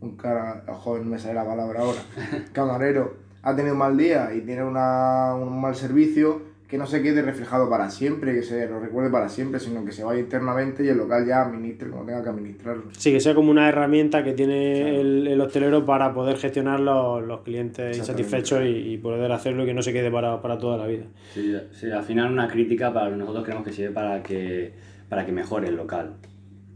un, 0.00 0.16
cara, 0.16 0.64
joder, 0.68 1.04
no 1.04 1.10
me 1.10 1.18
sale 1.18 1.34
la 1.34 1.44
palabra 1.44 1.80
ahora, 1.80 2.00
camarero 2.52 3.22
ha 3.42 3.56
tenido 3.56 3.74
un 3.74 3.78
mal 3.80 3.96
día 3.96 4.32
y 4.34 4.40
tiene 4.42 4.64
una, 4.64 5.34
un 5.34 5.60
mal 5.60 5.74
servicio, 5.74 6.51
que 6.72 6.78
no 6.78 6.86
se 6.86 7.02
quede 7.02 7.20
reflejado 7.20 7.68
para 7.68 7.90
siempre, 7.90 8.34
que 8.34 8.42
se 8.42 8.66
lo 8.66 8.80
recuerde 8.80 9.10
para 9.10 9.28
siempre, 9.28 9.60
sino 9.60 9.84
que 9.84 9.92
se 9.92 10.04
vaya 10.04 10.20
internamente 10.20 10.82
y 10.82 10.88
el 10.88 10.96
local 10.96 11.26
ya 11.26 11.42
administre 11.42 11.90
como 11.90 12.06
tenga 12.06 12.22
que 12.22 12.30
administrarlo. 12.30 12.84
Sí, 12.96 13.12
que 13.12 13.20
sea 13.20 13.34
como 13.34 13.50
una 13.50 13.68
herramienta 13.68 14.24
que 14.24 14.32
tiene 14.32 14.98
el, 14.98 15.26
el, 15.26 15.38
hostelero 15.42 15.84
para 15.84 16.14
poder 16.14 16.38
gestionar 16.38 16.80
los, 16.80 17.22
los 17.24 17.42
clientes 17.42 17.98
insatisfechos 17.98 18.64
y, 18.64 18.94
y, 18.94 18.96
poder 18.96 19.30
hacerlo 19.32 19.64
y 19.64 19.66
que 19.66 19.74
no 19.74 19.82
se 19.82 19.92
quede 19.92 20.10
para, 20.10 20.40
para 20.40 20.56
toda 20.56 20.78
la 20.78 20.86
vida. 20.86 21.04
Sí, 21.34 21.54
sí, 21.72 21.90
al 21.90 22.04
final 22.04 22.32
una 22.32 22.48
crítica 22.48 22.90
para 22.90 23.10
nosotros 23.10 23.44
creemos 23.44 23.66
que 23.66 23.72
sirve 23.74 23.90
para 23.90 24.22
que, 24.22 24.72
para 25.10 25.26
que 25.26 25.32
mejore 25.32 25.68
el 25.68 25.76
local 25.76 26.14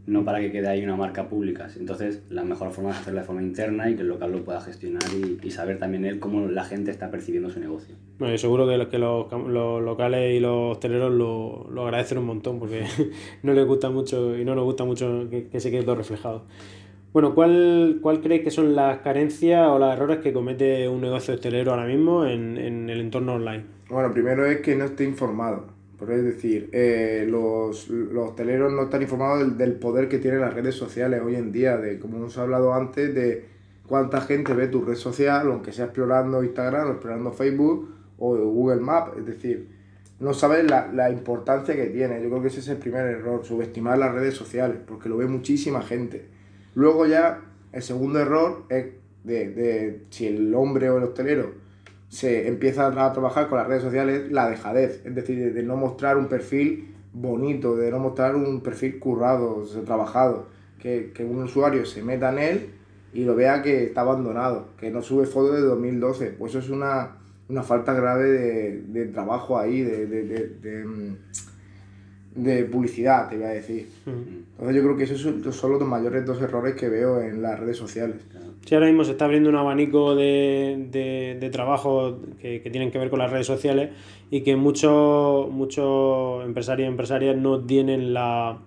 no 0.07 0.23
para 0.23 0.39
que 0.39 0.51
quede 0.51 0.69
ahí 0.69 0.83
una 0.83 0.95
marca 0.95 1.27
pública. 1.27 1.67
Entonces, 1.77 2.23
la 2.29 2.43
mejor 2.43 2.71
forma 2.71 2.91
es 2.91 2.97
hacerlo 2.97 3.19
de 3.19 3.25
forma 3.25 3.43
interna 3.43 3.89
y 3.89 3.95
que 3.95 4.01
el 4.01 4.07
local 4.07 4.31
lo 4.31 4.43
pueda 4.43 4.61
gestionar 4.61 5.03
y, 5.43 5.51
saber 5.51 5.79
también 5.79 6.05
él 6.05 6.19
cómo 6.19 6.47
la 6.47 6.63
gente 6.63 6.91
está 6.91 7.11
percibiendo 7.11 7.49
su 7.49 7.59
negocio. 7.59 7.95
Bueno, 8.19 8.37
seguro 8.37 8.67
que, 8.67 8.77
los, 8.77 8.87
que 8.87 8.99
los, 8.99 9.31
los, 9.31 9.81
locales 9.81 10.35
y 10.35 10.39
los 10.39 10.77
hosteleros 10.77 11.11
lo, 11.11 11.67
lo, 11.69 11.83
agradecen 11.83 12.19
un 12.19 12.25
montón 12.25 12.59
porque 12.59 12.85
no 13.43 13.53
les 13.53 13.65
gusta 13.65 13.89
mucho 13.89 14.37
y 14.37 14.45
no 14.45 14.55
nos 14.55 14.63
gusta 14.63 14.85
mucho 14.85 15.27
que, 15.29 15.47
que 15.47 15.59
se 15.59 15.71
quede 15.71 15.83
todo 15.83 15.95
reflejado. 15.95 16.45
Bueno, 17.11 17.33
¿cuál, 17.35 17.99
¿cuál 18.01 18.21
creéis 18.21 18.43
que 18.43 18.51
son 18.51 18.75
las 18.75 18.99
carencias 18.99 19.67
o 19.67 19.79
los 19.79 19.91
errores 19.91 20.19
que 20.19 20.31
comete 20.31 20.87
un 20.87 21.01
negocio 21.01 21.33
hostelero 21.33 21.71
ahora 21.71 21.85
mismo 21.85 22.25
en, 22.25 22.57
en 22.57 22.89
el 22.89 23.01
entorno 23.01 23.33
online? 23.33 23.63
Bueno, 23.89 24.13
primero 24.13 24.45
es 24.45 24.61
que 24.61 24.75
no 24.75 24.85
esté 24.85 25.03
informado 25.03 25.76
pero 25.99 26.15
es 26.15 26.23
decir, 26.23 26.69
eh, 26.73 27.25
los, 27.27 27.89
los, 27.89 28.29
hosteleros 28.29 28.71
no 28.71 28.83
están 28.83 29.01
informados 29.01 29.57
del, 29.57 29.73
poder 29.73 30.07
que 30.07 30.19
tienen 30.19 30.41
las 30.41 30.53
redes 30.53 30.75
sociales 30.75 31.21
hoy 31.25 31.35
en 31.35 31.51
día, 31.51 31.77
de 31.77 31.99
como 31.99 32.17
hemos 32.17 32.37
hablado 32.37 32.73
antes, 32.73 33.15
de 33.15 33.45
cuánta 33.87 34.21
gente 34.21 34.53
ve 34.53 34.67
tu 34.67 34.83
red 34.85 34.95
social, 34.95 35.47
aunque 35.47 35.71
sea 35.71 35.85
explorando 35.85 36.43
Instagram 36.43 36.91
explorando 36.91 37.31
Facebook 37.31 37.89
o 38.19 38.35
Google 38.35 38.81
Maps. 38.81 39.17
Es 39.17 39.25
decir, 39.25 39.69
no 40.19 40.35
sabes 40.35 40.69
la, 40.69 40.91
la 40.93 41.09
importancia 41.09 41.75
que 41.75 41.87
tiene. 41.87 42.21
Yo 42.21 42.29
creo 42.29 42.41
que 42.43 42.49
ese 42.49 42.59
es 42.59 42.67
el 42.67 42.77
primer 42.77 43.07
error, 43.07 43.43
subestimar 43.43 43.97
las 43.97 44.13
redes 44.13 44.35
sociales, 44.35 44.77
porque 44.85 45.09
lo 45.09 45.17
ve 45.17 45.25
muchísima 45.25 45.81
gente. 45.81 46.25
Luego 46.75 47.07
ya, 47.07 47.41
el 47.71 47.81
segundo 47.81 48.19
error 48.19 48.65
es 48.69 48.85
de, 49.23 49.49
de 49.49 50.01
si 50.11 50.27
el 50.27 50.53
hombre 50.53 50.91
o 50.91 50.97
el 50.97 51.05
hostelero 51.05 51.66
se 52.09 52.47
empieza 52.47 52.87
a 52.87 53.13
trabajar 53.13 53.49
con 53.49 53.57
las 53.57 53.67
redes 53.67 53.83
sociales 53.83 54.31
la 54.31 54.49
dejadez, 54.49 55.01
es 55.05 55.13
decir, 55.13 55.53
de 55.53 55.63
no 55.63 55.75
mostrar 55.75 56.17
un 56.17 56.27
perfil 56.27 56.95
bonito, 57.13 57.75
de 57.75 57.91
no 57.91 57.99
mostrar 57.99 58.35
un 58.35 58.61
perfil 58.61 58.99
currado, 58.99 59.63
trabajado, 59.85 60.47
que, 60.79 61.11
que 61.13 61.23
un 61.23 61.43
usuario 61.43 61.85
se 61.85 62.03
meta 62.03 62.31
en 62.31 62.39
él 62.39 62.69
y 63.13 63.23
lo 63.23 63.35
vea 63.35 63.61
que 63.61 63.85
está 63.85 64.01
abandonado, 64.01 64.69
que 64.77 64.91
no 64.91 65.01
sube 65.01 65.25
fotos 65.25 65.55
de 65.55 65.61
2012, 65.61 66.35
pues 66.37 66.51
eso 66.51 66.59
es 66.59 66.69
una, 66.69 67.17
una 67.49 67.63
falta 67.63 67.93
grave 67.93 68.29
de, 68.29 68.81
de 68.81 69.05
trabajo 69.07 69.57
ahí, 69.57 69.81
de, 69.81 70.05
de, 70.05 70.23
de, 70.23 71.15
de, 72.35 72.63
publicidad, 72.65 73.29
te 73.29 73.37
voy 73.37 73.45
a 73.45 73.49
decir. 73.49 73.89
Entonces 74.05 74.75
yo 74.75 74.83
creo 74.83 74.97
que 74.97 75.03
esos 75.03 75.55
son 75.55 75.71
los 75.71 75.87
mayores 75.87 76.25
dos 76.25 76.41
errores 76.41 76.75
que 76.75 76.89
veo 76.89 77.21
en 77.21 77.41
las 77.41 77.59
redes 77.59 77.77
sociales. 77.77 78.17
Sí, 78.67 78.75
ahora 78.75 78.87
mismo 78.87 79.05
se 79.05 79.11
está 79.11 79.23
abriendo 79.23 79.47
un 79.49 79.55
abanico 79.55 80.13
de, 80.13 80.87
de, 80.91 81.37
de 81.39 81.49
trabajo 81.49 82.17
que, 82.41 82.61
que, 82.61 82.69
tienen 82.69 82.91
que 82.91 82.97
ver 82.97 83.09
con 83.09 83.17
las 83.17 83.31
redes 83.31 83.47
sociales 83.47 83.91
y 84.29 84.41
que 84.41 84.57
muchos 84.57 85.49
muchos 85.49 86.43
empresarios 86.43 86.85
y 86.85 86.89
empresarias 86.89 87.37
no 87.37 87.61
tienen 87.61 88.13
la, 88.13 88.57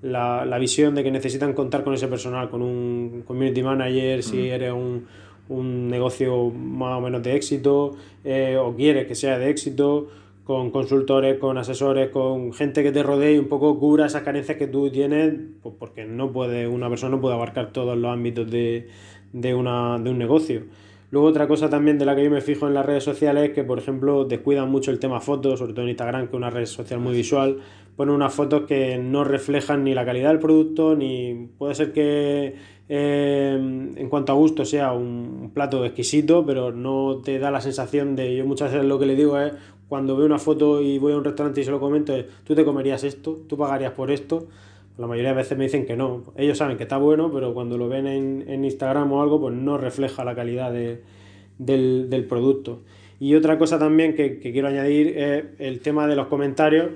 la, 0.00 0.46
la, 0.46 0.58
visión 0.58 0.94
de 0.94 1.02
que 1.02 1.10
necesitan 1.10 1.52
contar 1.52 1.84
con 1.84 1.92
ese 1.92 2.08
personal, 2.08 2.48
con 2.48 2.62
un 2.62 3.24
community 3.26 3.62
manager, 3.62 4.22
si 4.22 4.38
mm. 4.38 4.52
eres 4.52 4.72
un, 4.72 5.06
un, 5.50 5.88
negocio 5.88 6.48
más 6.48 6.96
o 6.96 7.02
menos 7.02 7.22
de 7.22 7.36
éxito 7.36 7.94
eh, 8.24 8.56
o 8.56 8.74
quieres 8.74 9.06
que 9.06 9.14
sea 9.14 9.36
de 9.36 9.50
éxito, 9.50 10.08
con 10.44 10.70
consultores, 10.70 11.38
con 11.38 11.56
asesores, 11.56 12.10
con 12.10 12.52
gente 12.52 12.82
que 12.82 12.90
te 12.90 13.02
rodee 13.02 13.34
y 13.34 13.38
un 13.38 13.48
poco 13.48 13.78
cubra 13.78 14.06
esas 14.06 14.22
carencias 14.22 14.58
que 14.58 14.66
tú 14.66 14.90
tienes, 14.90 15.34
pues 15.62 15.74
porque 15.78 16.04
no 16.04 16.32
puede, 16.32 16.66
una 16.66 16.88
persona 16.88 17.16
no 17.16 17.20
puede 17.20 17.34
abarcar 17.34 17.72
todos 17.72 17.96
los 17.96 18.12
ámbitos 18.12 18.50
de 18.50 18.88
de, 19.32 19.54
una, 19.54 19.98
de 19.98 20.10
un 20.10 20.18
negocio. 20.18 20.62
Luego 21.10 21.28
otra 21.28 21.46
cosa 21.46 21.68
también 21.68 21.98
de 21.98 22.06
la 22.06 22.16
que 22.16 22.24
yo 22.24 22.30
me 22.30 22.40
fijo 22.40 22.66
en 22.66 22.72
las 22.72 22.86
redes 22.86 23.04
sociales 23.04 23.50
es 23.50 23.54
que, 23.54 23.64
por 23.64 23.78
ejemplo, 23.78 24.24
descuidan 24.24 24.70
mucho 24.70 24.90
el 24.90 24.98
tema 24.98 25.20
fotos, 25.20 25.58
sobre 25.58 25.74
todo 25.74 25.82
en 25.82 25.90
Instagram, 25.90 26.22
que 26.22 26.30
es 26.30 26.34
una 26.34 26.48
red 26.48 26.64
social 26.64 27.00
muy 27.00 27.12
visual, 27.12 27.58
ponen 27.96 28.14
unas 28.14 28.32
fotos 28.32 28.62
que 28.62 28.96
no 28.96 29.22
reflejan 29.22 29.84
ni 29.84 29.92
la 29.92 30.06
calidad 30.06 30.30
del 30.30 30.38
producto, 30.38 30.96
ni 30.96 31.50
puede 31.58 31.74
ser 31.74 31.92
que 31.92 32.54
eh, 32.88 33.54
en 33.54 34.08
cuanto 34.08 34.32
a 34.32 34.36
gusto 34.36 34.64
sea 34.64 34.92
un 34.92 35.50
plato 35.52 35.84
exquisito, 35.84 36.46
pero 36.46 36.72
no 36.72 37.20
te 37.22 37.38
da 37.38 37.50
la 37.50 37.60
sensación 37.60 38.16
de, 38.16 38.34
yo 38.34 38.46
muchas 38.46 38.72
veces 38.72 38.86
lo 38.86 38.98
que 38.98 39.04
le 39.04 39.14
digo 39.14 39.38
es, 39.38 39.52
cuando 39.88 40.16
veo 40.16 40.24
una 40.24 40.38
foto 40.38 40.80
y 40.80 40.96
voy 40.96 41.12
a 41.12 41.16
un 41.18 41.24
restaurante 41.24 41.60
y 41.60 41.64
se 41.64 41.70
lo 41.70 41.78
comento, 41.78 42.16
es, 42.16 42.24
tú 42.44 42.54
te 42.54 42.64
comerías 42.64 43.04
esto, 43.04 43.38
tú 43.46 43.58
pagarías 43.58 43.92
por 43.92 44.10
esto, 44.10 44.46
la 44.98 45.06
mayoría 45.06 45.30
de 45.30 45.36
veces 45.36 45.56
me 45.56 45.64
dicen 45.64 45.86
que 45.86 45.96
no. 45.96 46.22
Ellos 46.36 46.58
saben 46.58 46.76
que 46.76 46.82
está 46.82 46.98
bueno, 46.98 47.32
pero 47.32 47.54
cuando 47.54 47.78
lo 47.78 47.88
ven 47.88 48.06
en, 48.06 48.44
en 48.46 48.64
Instagram 48.64 49.10
o 49.12 49.22
algo, 49.22 49.40
pues 49.40 49.54
no 49.54 49.78
refleja 49.78 50.24
la 50.24 50.34
calidad 50.34 50.72
de, 50.72 51.02
del, 51.58 52.10
del, 52.10 52.24
producto. 52.26 52.82
Y 53.18 53.34
otra 53.34 53.58
cosa 53.58 53.78
también 53.78 54.14
que, 54.14 54.38
que, 54.38 54.52
quiero 54.52 54.68
añadir 54.68 55.16
es 55.16 55.44
el 55.58 55.80
tema 55.80 56.06
de 56.06 56.16
los 56.16 56.26
comentarios, 56.26 56.90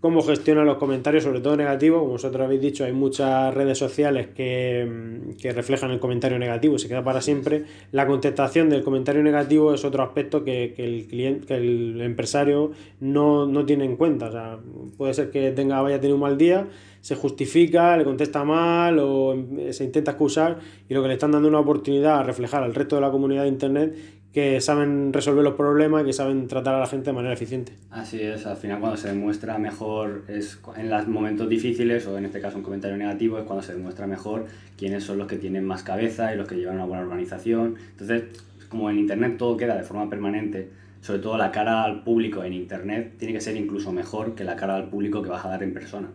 cómo 0.00 0.22
gestionan 0.22 0.66
los 0.66 0.78
comentarios, 0.78 1.24
sobre 1.24 1.40
todo 1.40 1.56
negativos. 1.56 2.00
Como 2.00 2.12
vosotros 2.12 2.44
habéis 2.44 2.60
dicho, 2.60 2.84
hay 2.84 2.92
muchas 2.92 3.52
redes 3.54 3.78
sociales 3.78 4.28
que, 4.34 5.20
que 5.40 5.52
reflejan 5.52 5.90
el 5.90 6.00
comentario 6.00 6.38
negativo 6.38 6.76
y 6.76 6.78
se 6.78 6.88
queda 6.88 7.04
para 7.04 7.20
siempre. 7.20 7.64
La 7.92 8.06
contestación 8.06 8.70
del 8.70 8.82
comentario 8.82 9.22
negativo 9.22 9.74
es 9.74 9.84
otro 9.84 10.02
aspecto 10.02 10.44
que, 10.44 10.72
que 10.74 10.84
el, 10.84 11.06
cliente, 11.06 11.46
que 11.46 11.56
el 11.56 12.00
empresario 12.00 12.72
no, 13.00 13.46
no 13.46 13.66
tiene 13.66 13.84
en 13.84 13.96
cuenta. 13.96 14.28
O 14.28 14.32
sea, 14.32 14.58
puede 14.96 15.14
ser 15.14 15.30
que 15.30 15.50
tenga, 15.50 15.80
vaya 15.82 15.96
a 15.96 16.00
tener 16.00 16.14
un 16.14 16.20
mal 16.20 16.38
día 16.38 16.66
se 17.00 17.14
justifica, 17.14 17.96
le 17.96 18.04
contesta 18.04 18.44
mal 18.44 18.98
o 18.98 19.34
se 19.70 19.84
intenta 19.84 20.12
excusar 20.12 20.58
y 20.88 20.94
lo 20.94 21.02
que 21.02 21.08
le 21.08 21.14
están 21.14 21.30
dando 21.30 21.48
una 21.48 21.60
oportunidad 21.60 22.18
a 22.18 22.22
reflejar 22.22 22.62
al 22.62 22.74
resto 22.74 22.96
de 22.96 23.02
la 23.02 23.10
comunidad 23.10 23.44
de 23.44 23.48
Internet 23.48 24.19
que 24.32 24.60
saben 24.60 25.12
resolver 25.12 25.42
los 25.42 25.54
problemas 25.54 26.02
y 26.02 26.06
que 26.06 26.12
saben 26.12 26.46
tratar 26.46 26.74
a 26.74 26.80
la 26.80 26.86
gente 26.86 27.10
de 27.10 27.14
manera 27.14 27.34
eficiente. 27.34 27.72
Así 27.90 28.20
es, 28.20 28.46
al 28.46 28.56
final 28.56 28.78
cuando 28.78 28.96
se 28.96 29.08
demuestra 29.08 29.58
mejor 29.58 30.24
es 30.28 30.60
en 30.76 30.88
los 30.88 31.08
momentos 31.08 31.48
difíciles 31.48 32.06
o 32.06 32.16
en 32.16 32.26
este 32.26 32.40
caso 32.40 32.56
un 32.56 32.62
comentario 32.62 32.96
negativo 32.96 33.38
es 33.38 33.44
cuando 33.44 33.62
se 33.62 33.74
demuestra 33.74 34.06
mejor 34.06 34.46
quiénes 34.76 35.02
son 35.02 35.18
los 35.18 35.26
que 35.26 35.36
tienen 35.36 35.64
más 35.64 35.82
cabeza 35.82 36.32
y 36.32 36.36
los 36.36 36.46
que 36.46 36.56
llevan 36.56 36.76
una 36.76 36.84
buena 36.84 37.02
organización. 37.02 37.74
Entonces, 37.90 38.24
como 38.68 38.88
en 38.88 38.98
Internet 38.98 39.36
todo 39.36 39.56
queda 39.56 39.76
de 39.76 39.82
forma 39.82 40.08
permanente, 40.08 40.70
sobre 41.00 41.18
todo 41.20 41.36
la 41.36 41.50
cara 41.50 41.82
al 41.82 42.04
público 42.04 42.44
en 42.44 42.52
Internet 42.52 43.14
tiene 43.18 43.34
que 43.34 43.40
ser 43.40 43.56
incluso 43.56 43.90
mejor 43.92 44.36
que 44.36 44.44
la 44.44 44.54
cara 44.54 44.76
al 44.76 44.90
público 44.90 45.22
que 45.22 45.28
vas 45.28 45.44
a 45.44 45.48
dar 45.48 45.62
en 45.62 45.74
persona 45.74 46.08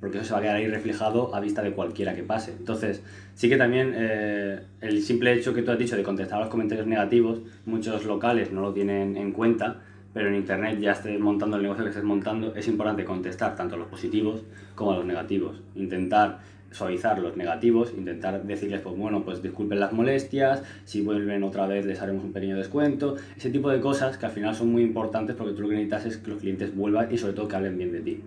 porque 0.00 0.18
eso 0.18 0.26
se 0.26 0.32
va 0.32 0.38
a 0.38 0.42
quedar 0.42 0.56
ahí 0.56 0.68
reflejado 0.68 1.34
a 1.34 1.40
vista 1.40 1.62
de 1.62 1.72
cualquiera 1.72 2.14
que 2.14 2.22
pase. 2.22 2.52
Entonces, 2.58 3.02
sí 3.34 3.48
que 3.48 3.56
también 3.56 3.92
eh, 3.96 4.60
el 4.80 5.02
simple 5.02 5.32
hecho 5.32 5.54
que 5.54 5.62
tú 5.62 5.70
has 5.70 5.78
dicho 5.78 5.96
de 5.96 6.02
contestar 6.02 6.38
a 6.38 6.42
los 6.42 6.50
comentarios 6.50 6.86
negativos, 6.86 7.40
muchos 7.64 8.04
locales 8.04 8.52
no 8.52 8.60
lo 8.60 8.72
tienen 8.72 9.16
en 9.16 9.32
cuenta, 9.32 9.80
pero 10.12 10.28
en 10.28 10.34
Internet 10.34 10.78
ya 10.80 10.92
estés 10.92 11.18
montando 11.20 11.56
el 11.56 11.62
negocio 11.62 11.84
que 11.84 11.90
estés 11.90 12.04
montando, 12.04 12.54
es 12.54 12.68
importante 12.68 13.04
contestar 13.04 13.54
tanto 13.54 13.74
a 13.74 13.78
los 13.78 13.88
positivos 13.88 14.42
como 14.74 14.92
a 14.92 14.96
los 14.96 15.04
negativos. 15.04 15.60
Intentar 15.74 16.38
suavizar 16.70 17.18
los 17.18 17.36
negativos, 17.36 17.92
intentar 17.96 18.42
decirles, 18.42 18.80
pues 18.80 18.96
bueno, 18.96 19.24
pues 19.24 19.42
disculpen 19.42 19.80
las 19.80 19.92
molestias, 19.92 20.62
si 20.84 21.02
vuelven 21.02 21.42
otra 21.42 21.66
vez 21.66 21.86
les 21.86 22.00
haremos 22.02 22.24
un 22.24 22.32
pequeño 22.32 22.56
descuento, 22.56 23.16
ese 23.36 23.50
tipo 23.50 23.70
de 23.70 23.80
cosas 23.80 24.18
que 24.18 24.26
al 24.26 24.32
final 24.32 24.54
son 24.54 24.72
muy 24.72 24.82
importantes 24.82 25.36
porque 25.36 25.54
tú 25.54 25.62
lo 25.62 25.68
que 25.68 25.74
necesitas 25.74 26.06
es 26.06 26.16
que 26.18 26.30
los 26.30 26.40
clientes 26.40 26.74
vuelvan 26.74 27.12
y 27.12 27.18
sobre 27.18 27.32
todo 27.34 27.48
que 27.48 27.56
hablen 27.56 27.78
bien 27.78 27.92
de 27.92 28.00
ti. 28.00 28.20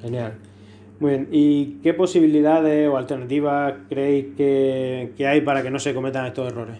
Genial. 0.00 0.32
Muy 1.00 1.10
bien, 1.10 1.28
¿y 1.32 1.78
qué 1.82 1.94
posibilidades 1.94 2.88
o 2.88 2.96
alternativas 2.96 3.74
creéis 3.88 4.26
que, 4.36 5.12
que 5.16 5.26
hay 5.26 5.40
para 5.40 5.62
que 5.62 5.70
no 5.70 5.78
se 5.78 5.94
cometan 5.94 6.26
estos 6.26 6.52
errores? 6.52 6.76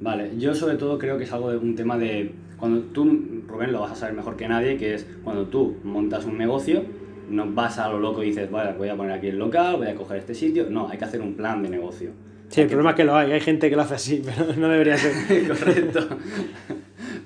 Vale, 0.00 0.30
yo 0.38 0.54
sobre 0.54 0.76
todo 0.76 0.98
creo 0.98 1.18
que 1.18 1.24
es 1.24 1.32
algo 1.32 1.50
de 1.50 1.58
un 1.58 1.76
tema 1.76 1.98
de 1.98 2.32
cuando 2.56 2.80
tú, 2.80 3.04
Rubén, 3.46 3.72
lo 3.72 3.80
vas 3.80 3.92
a 3.92 3.94
saber 3.94 4.14
mejor 4.14 4.36
que 4.36 4.48
nadie, 4.48 4.76
que 4.76 4.94
es 4.94 5.06
cuando 5.22 5.46
tú 5.46 5.76
montas 5.84 6.24
un 6.24 6.38
negocio, 6.38 6.82
no 7.28 7.52
vas 7.52 7.78
a 7.78 7.88
lo 7.88 7.98
loco 7.98 8.22
y 8.22 8.28
dices, 8.28 8.50
vale, 8.50 8.72
voy 8.72 8.88
a 8.88 8.96
poner 8.96 9.12
aquí 9.12 9.28
el 9.28 9.38
local, 9.38 9.76
voy 9.76 9.88
a 9.88 9.94
coger 9.94 10.18
este 10.18 10.34
sitio. 10.34 10.68
No, 10.70 10.88
hay 10.88 10.98
que 10.98 11.04
hacer 11.04 11.20
un 11.20 11.34
plan 11.34 11.62
de 11.62 11.68
negocio. 11.68 12.10
Sí, 12.48 12.62
el 12.62 12.68
problema 12.68 12.90
es 12.90 12.96
que 12.96 13.04
lo 13.04 13.14
hay, 13.14 13.32
hay 13.32 13.40
gente 13.40 13.68
que 13.68 13.76
lo 13.76 13.82
hace 13.82 13.94
así, 13.94 14.22
pero 14.36 14.54
no 14.56 14.68
debería 14.68 14.96
ser. 14.96 15.46
Correcto. 15.48 16.08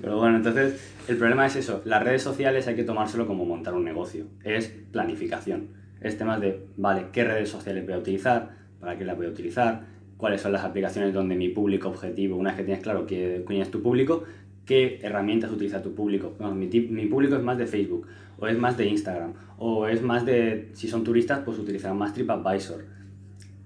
Pero 0.01 0.17
bueno, 0.17 0.37
entonces 0.37 0.93
el 1.07 1.17
problema 1.17 1.45
es 1.45 1.55
eso, 1.55 1.81
las 1.85 2.03
redes 2.03 2.21
sociales 2.21 2.67
hay 2.67 2.75
que 2.75 2.83
tomárselo 2.83 3.25
como 3.25 3.45
montar 3.45 3.73
un 3.73 3.85
negocio, 3.85 4.25
es 4.43 4.67
planificación, 4.91 5.69
es 6.03 6.17
temas 6.17 6.39
de, 6.39 6.65
vale, 6.77 7.07
¿qué 7.11 7.23
redes 7.23 7.49
sociales 7.49 7.85
voy 7.85 7.95
a 7.95 7.97
utilizar? 7.97 8.51
¿Para 8.79 8.97
qué 8.97 9.05
las 9.05 9.15
voy 9.17 9.25
a 9.25 9.29
utilizar? 9.29 9.81
¿Cuáles 10.17 10.41
son 10.41 10.51
las 10.51 10.63
aplicaciones 10.63 11.13
donde 11.13 11.35
mi 11.35 11.49
público 11.49 11.89
objetivo, 11.89 12.37
una 12.37 12.51
vez 12.51 12.59
que 12.59 12.63
tienes 12.65 12.83
claro 12.83 13.05
quién 13.07 13.61
es 13.61 13.71
tu 13.71 13.81
público, 13.81 14.23
qué 14.65 14.99
herramientas 15.01 15.51
utiliza 15.51 15.81
tu 15.81 15.93
público. 15.93 16.35
mi, 16.53 16.67
mi, 16.67 17.05
público 17.07 17.35
es 17.35 17.43
más 17.43 17.57
de 17.57 17.67
Facebook, 17.67 18.07
o 18.39 18.47
es 18.47 18.57
más 18.57 18.77
de 18.77 18.87
Instagram, 18.87 19.33
o 19.57 19.87
es 19.87 20.01
más 20.01 20.25
de, 20.25 20.69
si 20.73 20.87
son 20.87 21.03
turistas, 21.03 21.39
pues 21.43 21.59
utilizarán 21.59 21.97
más 21.97 22.13
TripAdvisor. 22.13 22.85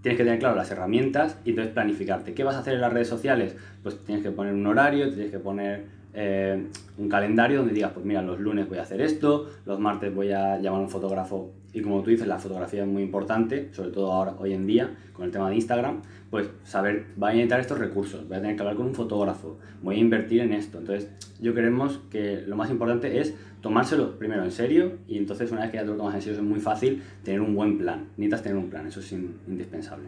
Tienes 0.02 0.18
que 0.18 0.24
tener 0.24 0.40
claro 0.40 0.56
las 0.56 0.72
herramientas 0.72 1.38
y 1.44 1.50
entonces 1.50 1.74
planificarte. 1.74 2.34
¿Qué 2.34 2.44
vas 2.44 2.56
a 2.56 2.60
hacer 2.60 2.76
en 2.76 2.82
las 2.82 2.94
redes 2.94 3.08
sociales? 3.08 3.56
Pues 3.84 4.04
tienes 4.04 4.24
que 4.24 4.32
poner 4.32 4.54
un 4.54 4.66
horario, 4.66 5.10
tienes 5.10 5.32
que 5.32 5.40
poner 5.40 5.86
eh, 6.14 6.64
un 6.98 7.10
calendario 7.10 7.60
donde 7.60 7.74
digas, 7.74 7.92
pues 7.94 8.06
mira, 8.06 8.22
los 8.22 8.40
lunes 8.40 8.70
voy 8.70 8.78
a 8.78 8.84
hacer 8.84 9.02
esto, 9.02 9.50
los 9.66 9.80
martes 9.80 10.14
voy 10.14 10.32
a 10.32 10.58
llamar 10.60 10.80
a 10.80 10.84
un 10.84 10.90
fotógrafo 10.90 11.52
y 11.74 11.82
como 11.82 12.02
tú 12.02 12.10
dices, 12.10 12.28
la 12.28 12.40
fotografía 12.40 12.84
es 12.84 12.88
muy 12.88 13.04
importante, 13.04 13.70
sobre 13.74 13.92
todo 13.92 14.12
ahora, 14.12 14.36
hoy 14.40 14.54
en 14.54 14.66
día, 14.66 14.90
con 15.14 15.26
el 15.26 15.32
tema 15.32 15.50
de 15.50 15.56
Instagram, 15.56 16.02
pues 16.30 16.50
saber, 16.64 17.06
voy 17.16 17.30
a 17.30 17.34
necesitar 17.34 17.60
estos 17.60 17.78
recursos, 17.78 18.28
voy 18.28 18.38
a 18.38 18.42
tener 18.42 18.56
que 18.56 18.62
hablar 18.62 18.76
con 18.76 18.88
un 18.88 18.96
fotógrafo, 18.96 19.58
voy 19.82 19.96
a 19.98 20.00
invertir 20.00 20.42
en 20.42 20.54
esto. 20.54 20.80
Entonces, 20.80 21.10
yo 21.40 21.54
queremos 21.54 22.00
que 22.10 22.42
lo 22.48 22.56
más 22.56 22.70
importante 22.70 23.20
es 23.20 23.34
tomárselo 23.62 24.18
primero 24.18 24.44
en 24.44 24.52
serio 24.52 24.94
y 25.08 25.18
entonces 25.18 25.52
una 25.52 25.62
vez 25.62 25.72
que 25.72 25.78
ya 25.78 25.84
te 25.84 25.90
lo 25.90 25.98
tomas 25.98 26.16
en 26.16 26.22
serio 26.22 26.40
es 26.40 26.46
muy 26.46 26.60
fácil 26.60 27.02
tener 27.24 27.42
un 27.42 27.56
buen 27.56 27.78
plan. 27.78 28.08
Necesitas 28.18 28.44
tener 28.44 28.58
un 28.58 28.70
plan, 28.70 28.88
eso 28.88 29.00
es 29.00 29.12
indispensable. 29.12 30.08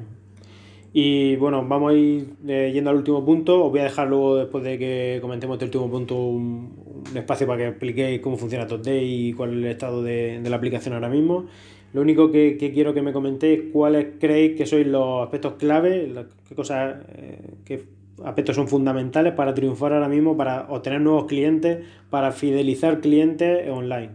Y 0.92 1.36
bueno, 1.36 1.68
vamos 1.68 1.92
a 1.92 1.96
ir 1.96 2.34
eh, 2.48 2.72
yendo 2.74 2.90
al 2.90 2.96
último 2.96 3.24
punto. 3.24 3.66
Os 3.66 3.72
voy 3.72 3.82
a 3.82 3.84
dejar 3.84 4.08
luego, 4.08 4.38
después 4.38 4.64
de 4.64 4.80
que 4.80 5.20
comentemos 5.22 5.56
este 5.56 5.66
último 5.66 5.90
punto, 5.90 6.16
un, 6.16 7.04
espacio 7.14 7.46
para 7.46 7.60
que 7.60 7.68
expliquéis 7.68 8.22
cómo 8.22 8.38
funciona 8.38 8.66
TopDay 8.66 9.30
y 9.30 9.34
cuál 9.34 9.52
es 9.52 9.58
el 9.58 9.66
estado 9.66 10.04
de, 10.04 10.42
la 10.44 10.56
aplicación 10.56 10.96
ahora 10.96 11.10
mismo. 11.10 11.46
Lo 11.94 12.02
único 12.02 12.32
que, 12.32 12.58
quiero 12.58 12.94
que 12.94 13.02
me 13.02 13.14
comentéis, 13.14 13.62
cuáles 13.72 14.08
creéis 14.20 14.58
que 14.58 14.66
sois 14.66 14.86
los 14.86 15.24
aspectos 15.24 15.54
clave, 15.54 16.12
qué 16.48 16.56
cosas, 16.56 16.98
eh, 17.16 17.40
qué 17.66 17.84
aspectos 18.24 18.56
son 18.56 18.68
fundamentales 18.68 19.34
para 19.34 19.54
triunfar 19.54 19.94
ahora 19.94 20.08
mismo, 20.08 20.38
para 20.38 20.68
obtener 20.70 21.02
nuevos 21.02 21.26
clientes, 21.26 21.86
para 22.10 22.32
fidelizar 22.32 23.00
clientes 23.00 23.68
online. 23.70 24.12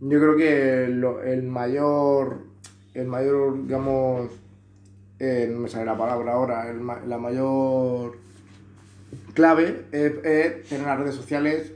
Yo 0.00 0.18
creo 0.18 0.36
que 0.36 0.84
el 0.84 1.42
mayor, 1.42 2.46
el 2.94 3.06
mayor, 3.06 3.66
digamos, 3.66 4.30
eh, 5.20 5.48
no 5.52 5.60
me 5.60 5.68
sale 5.68 5.84
la 5.84 5.96
palabra 5.96 6.32
ahora, 6.32 6.72
la 7.06 7.18
mayor 7.18 8.16
clave 9.34 9.84
es, 9.92 10.22
tener 10.68 10.86
las 10.86 10.98
redes 10.98 11.14
sociales, 11.14 11.72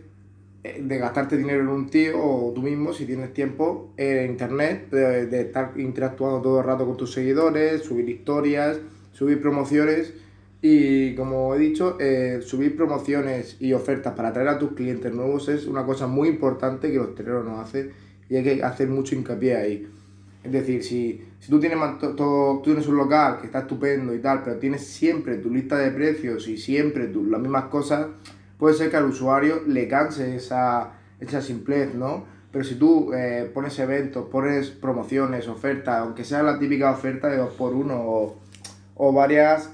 eh, 0.62 0.80
de 0.82 0.98
gastarte 0.98 1.36
dinero 1.36 1.60
en 1.60 1.68
un 1.68 1.90
tío 1.90 2.18
o 2.18 2.52
tú 2.54 2.62
mismo, 2.62 2.94
si 2.94 3.04
tienes 3.04 3.34
tiempo, 3.34 3.92
en 3.98 4.30
internet, 4.30 4.90
de, 4.90 5.40
estar 5.42 5.72
interactuando 5.76 6.40
todo 6.40 6.60
el 6.60 6.64
rato 6.64 6.86
con 6.86 6.96
tus 6.96 7.12
seguidores, 7.12 7.82
subir 7.82 8.08
historias, 8.08 8.80
subir 9.12 9.40
promociones. 9.42 10.14
Y 10.62 11.14
como 11.14 11.54
he 11.54 11.58
dicho, 11.58 11.98
eh, 12.00 12.40
subir 12.40 12.74
promociones 12.74 13.58
y 13.60 13.74
ofertas 13.74 14.14
para 14.14 14.28
atraer 14.30 14.48
a 14.48 14.58
tus 14.58 14.72
clientes 14.72 15.12
nuevos 15.12 15.50
es 15.50 15.66
una 15.66 15.84
cosa 15.84 16.06
muy 16.06 16.28
importante 16.28 16.90
que 16.90 16.96
los 16.96 17.08
hosteleros 17.08 17.44
nos 17.44 17.60
hacen 17.60 17.92
y 18.30 18.36
hay 18.36 18.42
que 18.42 18.62
hacer 18.62 18.88
mucho 18.88 19.14
hincapié 19.14 19.56
ahí. 19.56 19.86
Es 20.44 20.52
decir, 20.52 20.84
si, 20.84 21.26
si 21.40 21.50
tú, 21.50 21.58
tienes 21.58 21.78
todo, 21.98 22.58
tú 22.58 22.62
tienes 22.62 22.86
un 22.86 22.98
local 22.98 23.38
que 23.40 23.46
está 23.46 23.60
estupendo 23.60 24.14
y 24.14 24.18
tal, 24.18 24.42
pero 24.42 24.58
tienes 24.58 24.86
siempre 24.86 25.38
tu 25.38 25.50
lista 25.50 25.78
de 25.78 25.90
precios 25.90 26.46
y 26.48 26.58
siempre 26.58 27.06
tu, 27.06 27.24
las 27.24 27.40
mismas 27.40 27.64
cosas, 27.64 28.08
puede 28.58 28.74
ser 28.74 28.90
que 28.90 28.98
al 28.98 29.06
usuario 29.06 29.62
le 29.66 29.88
canse 29.88 30.36
esa, 30.36 30.92
esa 31.18 31.40
simplez, 31.40 31.94
¿no? 31.94 32.24
Pero 32.52 32.62
si 32.62 32.74
tú 32.74 33.12
eh, 33.14 33.50
pones 33.52 33.78
eventos, 33.78 34.28
pones 34.28 34.68
promociones, 34.70 35.48
ofertas, 35.48 35.96
aunque 36.00 36.24
sea 36.24 36.42
la 36.42 36.58
típica 36.58 36.90
oferta 36.90 37.28
de 37.28 37.40
2x1 37.40 37.90
o, 37.90 38.36
o 38.96 39.12
varias 39.12 39.70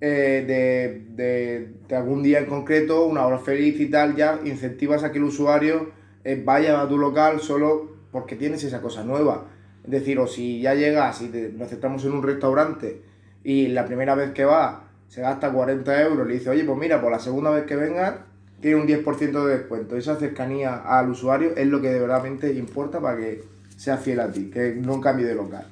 eh, 0.00 0.44
de, 0.46 1.06
de, 1.14 1.72
de, 1.88 1.96
algún 1.96 2.22
día 2.22 2.38
en 2.38 2.46
concreto, 2.46 3.04
una 3.04 3.26
hora 3.26 3.38
feliz 3.38 3.80
y 3.80 3.90
tal, 3.90 4.14
ya 4.14 4.38
incentivas 4.44 5.02
a 5.02 5.10
que 5.12 5.18
el 5.18 5.24
usuario 5.24 5.90
eh, 6.24 6.40
vaya 6.42 6.80
a 6.80 6.88
tu 6.88 6.98
local 6.98 7.40
solo 7.40 7.96
porque 8.12 8.36
tienes 8.36 8.62
esa 8.64 8.80
cosa 8.80 9.02
nueva. 9.02 9.48
Es 9.84 9.90
decir, 9.90 10.18
o 10.18 10.26
si 10.26 10.60
ya 10.60 10.74
llegas 10.74 11.20
y 11.22 11.28
te, 11.28 11.50
nos 11.52 11.66
aceptamos 11.66 12.04
en 12.04 12.12
un 12.12 12.22
restaurante 12.22 13.02
y 13.42 13.68
la 13.68 13.84
primera 13.84 14.14
vez 14.14 14.32
que 14.32 14.44
va 14.44 14.84
se 15.08 15.20
gasta 15.20 15.52
40 15.52 16.02
euros, 16.02 16.26
le 16.26 16.34
dice, 16.34 16.50
oye, 16.50 16.64
pues 16.64 16.78
mira, 16.78 17.00
por 17.00 17.12
la 17.12 17.18
segunda 17.18 17.50
vez 17.50 17.64
que 17.64 17.76
venga 17.76 18.24
tiene 18.60 18.80
un 18.80 18.88
10% 18.88 19.44
de 19.44 19.58
descuento. 19.58 19.96
Esa 19.96 20.16
cercanía 20.16 20.76
al 20.76 21.10
usuario 21.10 21.54
es 21.54 21.66
lo 21.66 21.82
que 21.82 21.88
de 21.88 22.00
verdad 22.00 22.24
importa 22.54 22.98
para 23.00 23.18
que 23.18 23.42
sea 23.76 23.98
fiel 23.98 24.20
a 24.20 24.32
ti, 24.32 24.50
que 24.50 24.74
no 24.74 25.00
cambie 25.00 25.26
de 25.26 25.34
local. 25.34 25.66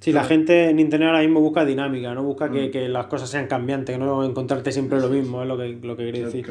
Sí, 0.00 0.12
la 0.12 0.24
gente 0.24 0.70
en 0.70 0.78
internet 0.78 1.08
ahora 1.08 1.20
mismo 1.20 1.40
busca 1.40 1.64
dinámica, 1.64 2.14
no 2.14 2.22
busca 2.22 2.50
que, 2.50 2.68
mm. 2.68 2.70
que, 2.70 2.88
las 2.88 3.06
cosas 3.06 3.28
sean 3.28 3.48
cambiantes, 3.48 3.96
que 3.96 3.98
no 3.98 4.24
encontrarte 4.24 4.70
siempre 4.70 5.00
lo 5.00 5.08
mismo, 5.08 5.42
es 5.42 5.48
lo 5.48 5.58
que, 5.58 5.78
lo 5.82 5.96
que 5.96 6.06
quería 6.06 6.24
decir. 6.26 6.46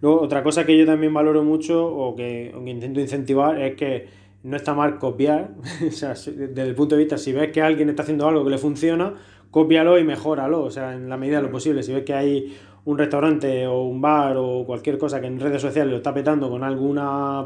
Luego, 0.00 0.20
otra 0.20 0.42
cosa 0.42 0.64
que 0.64 0.76
yo 0.76 0.86
también 0.86 1.12
valoro 1.12 1.44
mucho 1.44 1.86
o 1.86 2.16
que, 2.16 2.52
o 2.54 2.64
que 2.64 2.70
intento 2.70 3.00
incentivar 3.00 3.60
es 3.60 3.76
que 3.76 4.06
no 4.46 4.56
está 4.56 4.74
mal 4.74 4.98
copiar, 4.98 5.50
o 5.86 5.90
sea, 5.90 6.10
desde 6.10 6.62
el 6.62 6.74
punto 6.74 6.94
de 6.94 7.00
vista, 7.02 7.18
si 7.18 7.32
ves 7.32 7.50
que 7.50 7.62
alguien 7.62 7.88
está 7.88 8.02
haciendo 8.02 8.28
algo 8.28 8.44
que 8.44 8.50
le 8.50 8.58
funciona, 8.58 9.14
cópialo 9.50 9.98
y 9.98 10.04
mejóralo, 10.04 10.62
o 10.62 10.70
sea, 10.70 10.94
en 10.94 11.08
la 11.08 11.16
medida 11.16 11.38
de 11.38 11.42
lo 11.42 11.50
posible. 11.50 11.82
Si 11.82 11.92
ves 11.92 12.04
que 12.04 12.14
hay 12.14 12.56
un 12.84 12.96
restaurante 12.96 13.66
o 13.66 13.82
un 13.82 14.00
bar 14.00 14.36
o 14.36 14.64
cualquier 14.64 14.98
cosa 14.98 15.20
que 15.20 15.26
en 15.26 15.40
redes 15.40 15.60
sociales 15.60 15.90
lo 15.90 15.96
está 15.96 16.14
petando 16.14 16.48
con 16.48 16.62
alguna 16.62 17.44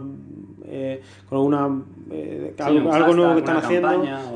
eh, 0.67 1.01
con 1.27 1.39
alguna 1.39 1.83
eh, 2.11 2.55
algo, 2.59 3.15
nuevo 3.15 3.35
que 3.35 3.39
están 3.41 3.57
haciendo, 3.57 3.89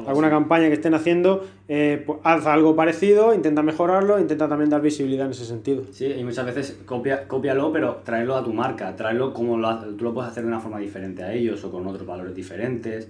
alguna 0.06 0.30
campaña 0.30 0.68
que 0.68 0.74
estén 0.74 0.94
haciendo, 0.94 1.44
eh, 1.68 2.02
pues 2.06 2.20
haz 2.22 2.46
algo 2.46 2.76
parecido, 2.76 3.34
intenta 3.34 3.62
mejorarlo, 3.62 4.20
intenta 4.20 4.48
también 4.48 4.70
dar 4.70 4.80
visibilidad 4.80 5.26
en 5.26 5.32
ese 5.32 5.44
sentido. 5.44 5.82
Sí, 5.90 6.06
y 6.06 6.22
muchas 6.22 6.46
veces 6.46 6.78
copia, 6.86 7.26
cópialo, 7.26 7.72
pero 7.72 8.02
tráelo 8.04 8.36
a 8.36 8.44
tu 8.44 8.52
marca, 8.52 8.94
tráelo 8.94 9.32
como 9.32 9.58
lo, 9.58 9.76
tú 9.96 10.04
lo 10.04 10.14
puedes 10.14 10.30
hacer 10.30 10.44
de 10.44 10.48
una 10.48 10.60
forma 10.60 10.78
diferente 10.78 11.24
a 11.24 11.32
ellos 11.32 11.64
o 11.64 11.70
con 11.70 11.86
otros 11.86 12.06
valores 12.06 12.34
diferentes 12.34 13.08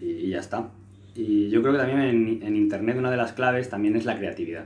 y, 0.00 0.30
ya 0.30 0.38
está. 0.38 0.68
Y 1.14 1.50
yo 1.50 1.60
creo 1.60 1.74
que 1.74 1.78
también 1.78 2.00
en, 2.00 2.42
en 2.42 2.56
Internet 2.56 2.96
una 2.96 3.10
de 3.10 3.16
las 3.16 3.32
claves 3.32 3.68
también 3.68 3.96
es 3.96 4.04
la 4.06 4.16
creatividad 4.16 4.64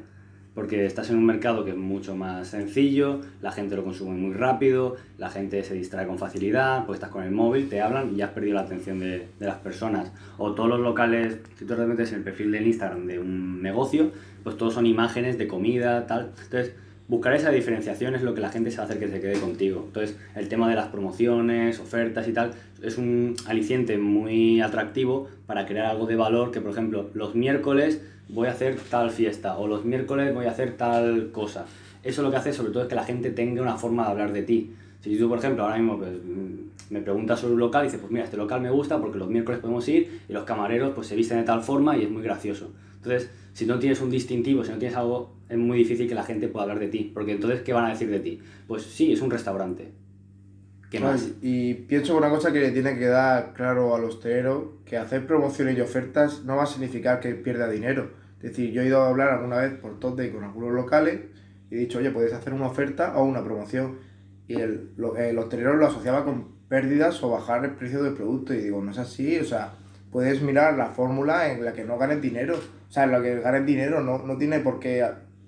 porque 0.55 0.87
estás 0.87 1.11
en 1.11 1.17
un 1.17 1.27
mercado 1.27 1.65
que 1.65 1.73
es 1.73 1.77
mucho 1.77 2.15
más 2.15 2.49
sencillo, 2.49 3.21
la 3.43 3.51
gente 3.51 3.75
lo 3.75 3.83
consume 3.83 4.17
muy 4.17 4.35
rápido, 4.35 4.97
la 5.19 5.29
gente 5.29 5.63
se 5.65 5.75
distrae 5.75 6.07
con 6.07 6.19
facilidad, 6.19 6.87
pues 6.87 6.99
estás 6.99 7.11
con 7.11 7.25
el 7.25 7.33
móvil, 7.33 7.69
te 7.69 7.81
hablan 7.81 8.17
y 8.17 8.23
has 8.23 8.31
perdido 8.31 8.55
la 8.55 8.63
atención 8.63 9.01
de, 9.01 9.27
de 9.39 9.47
las 9.47 9.57
personas. 9.57 10.13
O 10.39 10.53
todos 10.53 10.69
los 10.69 10.81
locales, 10.81 11.39
si 11.59 11.65
tú 11.65 11.75
realmente 11.75 12.05
en 12.05 12.15
el 12.15 12.23
perfil 12.23 12.53
del 12.53 12.67
Instagram 12.67 13.07
de 13.07 13.19
un 13.19 13.63
negocio, 13.63 14.13
pues 14.45 14.57
todos 14.57 14.75
son 14.75 14.87
imágenes 14.87 15.39
de 15.39 15.49
comida, 15.49 16.07
tal. 16.07 16.33
Entonces, 16.45 16.75
buscar 17.09 17.35
esa 17.35 17.51
diferenciación 17.51 18.15
es 18.15 18.23
lo 18.23 18.35
que 18.35 18.41
la 18.41 18.51
gente 18.51 18.71
se 18.71 18.77
va 18.79 18.85
a 18.85 18.87
hacer 18.87 18.99
que 18.99 19.09
se 19.09 19.21
quede 19.21 19.41
contigo. 19.41 19.83
Entonces, 19.87 20.17
el 20.37 20.49
tema 20.49 20.69
de 20.69 20.77
las 20.77 20.89
promociones, 20.89 21.81
ofertas 21.81 22.29
y 22.29 22.33
tal, 22.33 22.53
es 22.83 22.99
un 22.99 23.35
aliciente 23.47 23.99
muy 23.99 24.61
atractivo 24.61 25.29
para 25.47 25.67
crear 25.67 25.87
algo 25.87 26.07
de 26.07 26.17
valor 26.17 26.51
que, 26.51 26.61
por 26.61 26.71
ejemplo, 26.71 27.11
los 27.15 27.35
miércoles 27.35 28.03
voy 28.29 28.49
a 28.49 28.53
hacer 28.53 28.77
tal 28.91 29.11
fiesta 29.11 29.57
o 29.59 29.67
los 29.67 29.85
miércoles 29.85 30.35
voy 30.35 30.47
a 30.47 30.51
hacer 30.51 30.77
tal 30.77 31.31
cosa. 31.33 31.67
Eso 32.03 32.23
lo 32.23 32.31
que 32.31 32.37
hace 32.37 32.53
sobre 32.53 32.73
todo 32.73 32.83
es 32.83 32.89
que 32.89 32.95
la 32.95 33.05
gente 33.05 33.31
tenga 33.31 33.63
una 33.63 33.77
forma 33.77 34.05
de 34.05 34.11
hablar 34.11 34.33
de 34.33 34.43
ti. 34.43 34.73
Si 35.01 35.17
tú, 35.19 35.29
por 35.29 35.39
ejemplo, 35.39 35.65
ahora 35.65 35.77
mismo 35.77 35.99
pues, 35.99 36.11
me 36.91 37.01
preguntas 37.01 37.41
sobre 37.41 37.55
un 37.55 37.61
local 37.61 37.85
y 37.85 37.87
dices, 37.87 38.01
pues 38.01 38.13
mira, 38.13 38.25
este 38.25 38.37
local 38.37 38.61
me 38.61 38.71
gusta 38.71 39.01
porque 39.01 39.19
los 39.19 39.29
miércoles 39.29 39.61
podemos 39.61 39.87
ir 39.89 40.21
y 40.29 40.33
los 40.33 40.45
camareros 40.45 40.93
pues 40.95 41.07
se 41.07 41.17
visten 41.17 41.39
de 41.39 41.45
tal 41.45 41.63
forma 41.63 41.97
y 41.97 42.05
es 42.05 42.11
muy 42.11 42.23
gracioso. 42.23 42.73
Entonces, 42.97 43.31
si 43.53 43.67
no 43.67 43.79
tienes 43.79 44.01
un 44.01 44.11
distintivo, 44.11 44.65
si 44.65 44.71
no 44.71 44.79
tienes 44.79 44.97
algo, 44.97 45.35
es 45.49 45.59
muy 45.59 45.79
difícil 45.79 46.09
que 46.09 46.15
la 46.15 46.25
gente 46.25 46.49
pueda 46.49 46.65
hablar 46.65 46.79
de 46.79 46.89
ti. 46.89 47.11
Porque 47.13 47.33
entonces, 47.33 47.61
¿qué 47.63 47.73
van 47.73 47.85
a 47.85 47.91
decir 47.91 48.11
de 48.11 48.21
ti? 48.21 48.41
Pues 48.67 48.83
sí, 48.83 49.13
es 49.13 49.21
un 49.21 49.31
restaurante. 49.31 49.93
¿Qué 50.95 51.01
más? 51.01 51.29
Y 51.43 51.75
pienso 51.75 52.17
una 52.17 52.31
cosa 52.31 52.53
que 52.53 52.61
le 52.61 52.71
tiene 52.71 52.97
que 52.97 53.07
dar 53.07 53.53
claro 53.53 53.97
al 53.97 54.05
hostelero, 54.05 54.79
que 54.85 54.97
hacer 54.97 55.27
promociones 55.27 55.77
y 55.77 55.81
ofertas 55.81 56.45
no 56.45 56.55
va 56.55 56.63
a 56.63 56.67
significar 56.67 57.19
que 57.19 57.35
pierda 57.35 57.69
dinero. 57.69 58.11
Es 58.37 58.51
decir, 58.51 58.71
yo 58.71 58.81
he 58.81 58.87
ido 58.87 59.03
a 59.03 59.09
hablar 59.09 59.31
alguna 59.31 59.57
vez 59.57 59.73
por 59.73 59.99
Top 59.99 60.17
Day 60.17 60.31
con 60.31 60.45
algunos 60.45 60.71
locales 60.71 61.19
y 61.69 61.75
he 61.75 61.79
dicho, 61.79 61.99
oye, 61.99 62.13
puedes 62.13 62.33
hacer 62.33 62.53
una 62.53 62.69
oferta 62.69 63.17
o 63.17 63.25
una 63.25 63.43
promoción. 63.43 63.99
Y 64.47 64.61
el, 64.61 64.91
el 65.19 65.37
hostelero 65.37 65.75
lo 65.75 65.89
asociaba 65.89 66.25
con 66.25 66.55
pérdidas 66.69 67.21
o 67.25 67.31
bajar 67.31 67.65
el 67.65 67.73
precio 67.73 68.01
del 68.01 68.15
producto. 68.15 68.55
Y 68.55 68.59
digo, 68.59 68.81
no 68.81 68.93
es 68.93 68.99
así, 68.99 69.37
o 69.41 69.45
sea, 69.45 69.73
puedes 70.13 70.43
mirar 70.43 70.75
la 70.75 70.87
fórmula 70.87 71.51
en 71.51 71.65
la 71.65 71.73
que 71.73 71.83
no 71.83 71.99
ganes 71.99 72.23
dinero. 72.23 72.55
O 72.89 72.93
sea, 72.93 73.03
en 73.03 73.11
la 73.11 73.21
que 73.21 73.41
ganes 73.41 73.67
dinero 73.67 74.01
no, 74.01 74.19
no 74.19 74.39
tiene 74.39 74.61
por 74.61 74.79
qué 74.79 75.05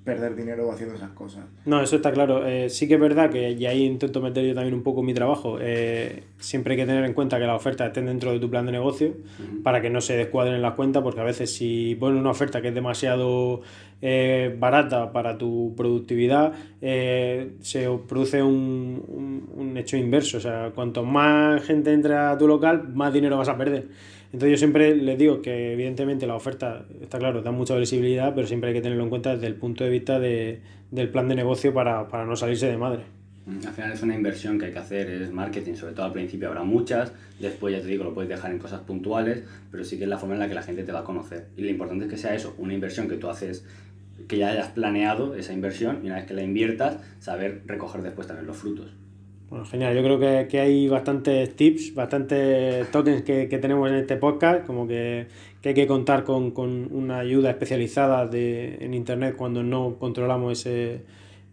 perder 0.06 0.36
dinero 0.36 0.70
haciendo 0.70 0.94
esas 0.94 1.10
cosas. 1.10 1.44
No, 1.66 1.82
eso 1.82 1.96
está 1.96 2.12
claro. 2.12 2.46
Eh, 2.46 2.70
sí 2.70 2.86
que 2.86 2.94
es 2.94 3.00
verdad 3.00 3.28
que, 3.28 3.50
y 3.50 3.66
ahí 3.66 3.84
intento 3.84 4.22
meter 4.22 4.46
yo 4.46 4.54
también 4.54 4.72
un 4.72 4.84
poco 4.84 5.02
mi 5.02 5.12
trabajo, 5.12 5.58
eh, 5.60 6.22
siempre 6.38 6.72
hay 6.74 6.78
que 6.78 6.86
tener 6.86 7.04
en 7.04 7.12
cuenta 7.12 7.38
que 7.38 7.46
las 7.46 7.56
ofertas 7.56 7.88
estén 7.88 8.06
dentro 8.06 8.32
de 8.32 8.38
tu 8.38 8.48
plan 8.48 8.64
de 8.64 8.72
negocio 8.72 9.14
para 9.64 9.82
que 9.82 9.90
no 9.90 10.00
se 10.00 10.16
descuadren 10.16 10.62
las 10.62 10.74
cuentas, 10.74 11.02
porque 11.02 11.20
a 11.20 11.24
veces 11.24 11.52
si 11.52 11.96
pones 11.96 12.20
una 12.20 12.30
oferta 12.30 12.62
que 12.62 12.68
es 12.68 12.74
demasiado 12.74 13.62
eh, 14.00 14.54
barata 14.56 15.10
para 15.12 15.36
tu 15.36 15.74
productividad, 15.76 16.52
se 16.80 17.98
produce 18.08 18.42
un, 18.42 19.02
un, 19.08 19.50
un 19.56 19.76
hecho 19.76 19.96
inverso. 19.96 20.38
O 20.38 20.40
sea, 20.40 20.70
cuanto 20.72 21.04
más 21.04 21.62
gente 21.64 21.92
entra 21.92 22.30
a 22.30 22.38
tu 22.38 22.46
local, 22.46 22.88
más 22.94 23.12
dinero 23.12 23.36
vas 23.36 23.48
a 23.48 23.58
perder. 23.58 23.88
Entonces 24.32 24.50
yo 24.50 24.56
siempre 24.56 24.94
les 24.94 25.18
digo 25.18 25.40
que 25.40 25.72
evidentemente 25.72 26.26
la 26.26 26.34
oferta, 26.34 26.84
está 27.00 27.18
claro, 27.18 27.42
da 27.42 27.52
mucha 27.52 27.76
visibilidad, 27.76 28.34
pero 28.34 28.46
siempre 28.46 28.68
hay 28.68 28.74
que 28.74 28.82
tenerlo 28.82 29.04
en 29.04 29.10
cuenta 29.10 29.34
desde 29.34 29.46
el 29.46 29.54
punto 29.54 29.84
de 29.84 29.90
vista 29.90 30.18
de, 30.18 30.60
del 30.90 31.08
plan 31.08 31.28
de 31.28 31.36
negocio 31.36 31.72
para, 31.72 32.08
para, 32.08 32.24
no 32.24 32.36
salirse 32.36 32.66
de 32.66 32.76
madre. 32.76 33.04
Mm, 33.46 33.66
al 33.66 33.72
final 33.72 33.92
es 33.92 34.02
una 34.02 34.14
inversión 34.14 34.58
que 34.58 34.66
hay 34.66 34.72
que 34.72 34.78
hacer, 34.78 35.08
es 35.08 35.32
marketing, 35.32 35.74
sobre 35.74 35.94
todo 35.94 36.06
al 36.06 36.12
principio 36.12 36.48
habrá 36.48 36.64
muchas, 36.64 37.12
después 37.38 37.74
ya 37.74 37.80
te 37.80 37.86
digo, 37.86 38.04
lo 38.04 38.14
puedes 38.14 38.28
dejar 38.28 38.50
en 38.50 38.58
cosas 38.58 38.80
puntuales, 38.80 39.44
pero 39.70 39.84
sí 39.84 39.96
que 39.96 40.04
es 40.04 40.10
la 40.10 40.18
forma 40.18 40.34
en 40.34 40.40
la 40.40 40.48
que 40.48 40.54
la 40.54 40.62
gente 40.62 40.82
te 40.82 40.92
va 40.92 41.00
a 41.00 41.04
conocer. 41.04 41.46
Y 41.56 41.62
lo 41.62 41.70
importante 41.70 42.06
es 42.06 42.10
que 42.10 42.18
sea 42.18 42.34
eso, 42.34 42.54
una 42.58 42.74
inversión 42.74 43.08
que 43.08 43.16
tú 43.16 43.28
haces, 43.28 43.64
que 44.28 44.38
ya 44.38 44.48
hayas 44.48 44.68
planeado 44.68 45.36
esa 45.36 45.52
inversión 45.52 46.00
y 46.02 46.06
una 46.06 46.16
vez 46.16 46.26
que 46.26 46.34
la 46.34 46.42
inviertas, 46.42 46.98
saber 47.20 47.62
recoger 47.66 48.02
después 48.02 48.26
también 48.26 48.46
los 48.46 48.56
frutos. 48.56 48.92
Bueno, 49.48 49.64
genial. 49.64 49.94
Yo 49.94 50.02
creo 50.02 50.18
que, 50.18 50.48
que, 50.48 50.58
hay 50.58 50.88
bastantes 50.88 51.54
tips, 51.54 51.94
bastantes 51.94 52.90
tokens 52.90 53.22
que, 53.22 53.48
que, 53.48 53.58
tenemos 53.58 53.88
en 53.88 53.94
este 53.94 54.16
podcast, 54.16 54.66
como 54.66 54.88
que, 54.88 55.28
que 55.62 55.68
hay 55.68 55.74
que 55.74 55.86
contar 55.86 56.24
con, 56.24 56.50
con, 56.50 56.88
una 56.92 57.20
ayuda 57.20 57.50
especializada 57.50 58.26
de, 58.26 58.76
en 58.80 58.92
Internet 58.92 59.36
cuando 59.36 59.62
no 59.62 59.98
controlamos 60.00 60.58
ese, 60.58 61.02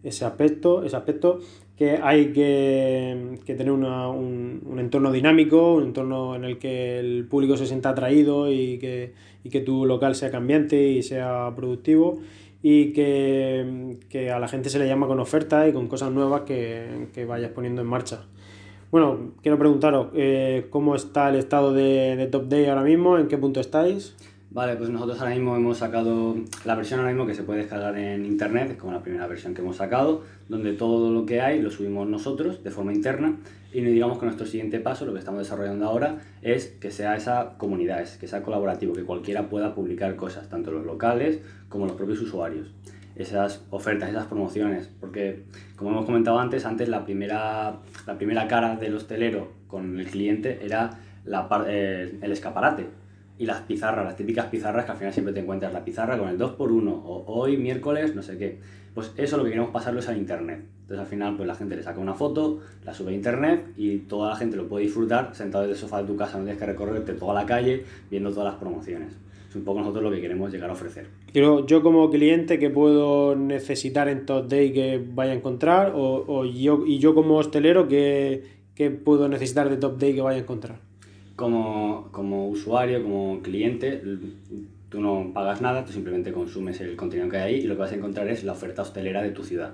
ese, 0.02 0.24
aspecto, 0.24 0.82
ese 0.82 0.96
aspecto, 0.96 1.38
que 1.76 2.00
hay 2.02 2.32
que, 2.32 3.38
tener 3.46 3.70
una, 3.70 4.08
un, 4.08 4.62
un, 4.66 4.80
entorno 4.80 5.12
dinámico, 5.12 5.74
un 5.74 5.84
entorno 5.84 6.34
en 6.34 6.42
el 6.42 6.58
que 6.58 6.98
el 6.98 7.26
público 7.30 7.56
se 7.56 7.66
sienta 7.66 7.90
atraído 7.90 8.50
y 8.50 8.78
que, 8.78 9.12
y 9.44 9.50
que 9.50 9.60
tu 9.60 9.86
local 9.86 10.16
sea 10.16 10.32
cambiante 10.32 10.82
y 10.82 11.04
sea 11.04 11.52
productivo 11.54 12.18
y 12.66 12.94
que, 12.94 13.98
que, 14.08 14.30
a 14.30 14.38
la 14.38 14.48
gente 14.48 14.70
se 14.70 14.78
le 14.78 14.88
llama 14.88 15.06
con 15.06 15.20
ofertas 15.20 15.68
y 15.68 15.72
con 15.74 15.86
cosas 15.86 16.10
nuevas 16.10 16.44
que, 16.46 17.08
que 17.12 17.26
vayas 17.26 17.50
poniendo 17.50 17.82
en 17.82 17.86
marcha. 17.86 18.24
Bueno, 18.90 19.32
quiero 19.42 19.58
preguntaros, 19.58 20.06
eh, 20.14 20.68
¿cómo 20.70 20.96
está 20.96 21.28
el 21.28 21.34
estado 21.34 21.74
de, 21.74 22.16
de, 22.16 22.26
Top 22.26 22.48
Day 22.48 22.64
ahora 22.64 22.80
mismo? 22.80 23.18
¿En 23.18 23.28
qué 23.28 23.36
punto 23.36 23.60
estáis? 23.60 24.16
Vale, 24.54 24.76
pues 24.76 24.88
nosotros 24.88 25.18
ahora 25.18 25.34
mismo 25.34 25.56
hemos 25.56 25.78
sacado 25.78 26.36
la 26.64 26.76
versión 26.76 27.00
ahora 27.00 27.10
mismo 27.10 27.26
que 27.26 27.34
se 27.34 27.42
puede 27.42 27.62
descargar 27.62 27.98
en 27.98 28.24
internet, 28.24 28.70
es 28.70 28.76
como 28.76 28.92
la 28.92 29.02
primera 29.02 29.26
versión 29.26 29.52
que 29.52 29.62
hemos 29.62 29.78
sacado, 29.78 30.22
donde 30.48 30.74
todo 30.74 31.10
lo 31.12 31.26
que 31.26 31.40
hay 31.40 31.60
lo 31.60 31.72
subimos 31.72 32.06
nosotros 32.06 32.62
de 32.62 32.70
forma 32.70 32.92
interna 32.92 33.34
y 33.72 33.80
digamos 33.80 34.16
que 34.16 34.26
nuestro 34.26 34.46
siguiente 34.46 34.78
paso, 34.78 35.06
lo 35.06 35.12
que 35.12 35.18
estamos 35.18 35.40
desarrollando 35.40 35.86
ahora, 35.86 36.20
es 36.40 36.68
que 36.68 36.92
sea 36.92 37.16
esa 37.16 37.54
comunidad, 37.58 38.08
que 38.20 38.28
sea 38.28 38.44
colaborativo, 38.44 38.92
que 38.92 39.02
cualquiera 39.02 39.48
pueda 39.48 39.74
publicar 39.74 40.14
cosas, 40.14 40.48
tanto 40.48 40.70
los 40.70 40.86
locales 40.86 41.40
como 41.68 41.86
los 41.86 41.96
propios 41.96 42.20
usuarios. 42.20 42.68
Esas 43.16 43.64
ofertas, 43.70 44.10
esas 44.10 44.26
promociones, 44.26 44.88
porque 45.00 45.42
como 45.74 45.90
hemos 45.90 46.04
comentado 46.04 46.38
antes, 46.38 46.64
antes 46.64 46.88
la 46.88 47.04
primera, 47.04 47.80
la 48.06 48.18
primera 48.18 48.46
cara 48.46 48.76
del 48.76 48.94
hostelero 48.94 49.48
con 49.66 49.98
el 49.98 50.06
cliente 50.06 50.60
era 50.64 51.00
la, 51.24 51.48
eh, 51.66 52.18
el 52.22 52.30
escaparate, 52.30 52.86
y 53.38 53.46
las 53.46 53.62
pizarras, 53.62 54.04
las 54.04 54.16
típicas 54.16 54.46
pizarras 54.46 54.84
que 54.84 54.92
al 54.92 54.98
final 54.98 55.12
siempre 55.12 55.34
te 55.34 55.40
encuentras 55.40 55.72
la 55.72 55.84
pizarra 55.84 56.18
con 56.18 56.28
el 56.28 56.38
2x1 56.38 57.02
o 57.04 57.24
hoy 57.26 57.56
miércoles 57.56 58.14
no 58.14 58.22
sé 58.22 58.38
qué. 58.38 58.58
Pues 58.94 59.12
eso 59.16 59.36
lo 59.36 59.42
que 59.42 59.50
queremos 59.50 59.70
pasarlo 59.70 59.98
es 59.98 60.08
al 60.08 60.16
internet. 60.16 60.62
Entonces 60.82 61.00
al 61.00 61.06
final 61.06 61.36
pues 61.36 61.48
la 61.48 61.56
gente 61.56 61.74
le 61.74 61.82
saca 61.82 61.98
una 61.98 62.14
foto, 62.14 62.60
la 62.84 62.94
sube 62.94 63.10
a 63.10 63.14
internet 63.14 63.72
y 63.76 63.98
toda 63.98 64.30
la 64.30 64.36
gente 64.36 64.56
lo 64.56 64.68
puede 64.68 64.84
disfrutar 64.84 65.34
sentado 65.34 65.64
desde 65.64 65.74
el 65.74 65.80
sofá 65.80 66.02
de 66.02 66.06
tu 66.06 66.16
casa, 66.16 66.38
no 66.38 66.44
tienes 66.44 66.60
que 66.60 66.66
recorrerte 66.66 67.14
toda 67.14 67.34
la 67.34 67.44
calle 67.44 67.84
viendo 68.10 68.30
todas 68.30 68.52
las 68.52 68.60
promociones. 68.60 69.14
Es 69.48 69.56
un 69.56 69.64
poco 69.64 69.80
nosotros 69.80 70.04
lo 70.04 70.10
que 70.10 70.20
queremos 70.20 70.52
llegar 70.52 70.70
a 70.70 70.72
ofrecer. 70.72 71.06
Yo, 71.32 71.66
yo 71.66 71.82
como 71.82 72.10
cliente, 72.10 72.58
¿qué 72.58 72.70
puedo 72.70 73.34
necesitar 73.34 74.08
en 74.08 74.26
Top 74.26 74.48
Day 74.48 74.72
que 74.72 75.04
vaya 75.12 75.32
a 75.32 75.34
encontrar? 75.34 75.92
O, 75.94 76.24
o 76.26 76.44
yo, 76.44 76.84
y 76.86 76.98
yo 76.98 77.14
como 77.14 77.36
hostelero, 77.36 77.88
¿qué, 77.88 78.42
¿qué 78.74 78.90
puedo 78.90 79.28
necesitar 79.28 79.70
de 79.70 79.76
Top 79.76 79.98
Day 79.98 80.14
que 80.14 80.20
vaya 80.20 80.38
a 80.38 80.40
encontrar? 80.40 80.80
Como, 81.36 82.08
como 82.12 82.48
usuario, 82.48 83.02
como 83.02 83.40
cliente, 83.42 84.02
tú 84.88 85.00
no 85.00 85.32
pagas 85.34 85.60
nada, 85.60 85.84
tú 85.84 85.92
simplemente 85.92 86.32
consumes 86.32 86.80
el 86.80 86.96
contenido 86.96 87.28
que 87.28 87.38
hay 87.38 87.54
ahí 87.54 87.60
y 87.60 87.66
lo 87.66 87.74
que 87.74 87.80
vas 87.80 87.92
a 87.92 87.96
encontrar 87.96 88.28
es 88.28 88.44
la 88.44 88.52
oferta 88.52 88.82
hostelera 88.82 89.22
de 89.22 89.30
tu 89.30 89.42
ciudad. 89.42 89.72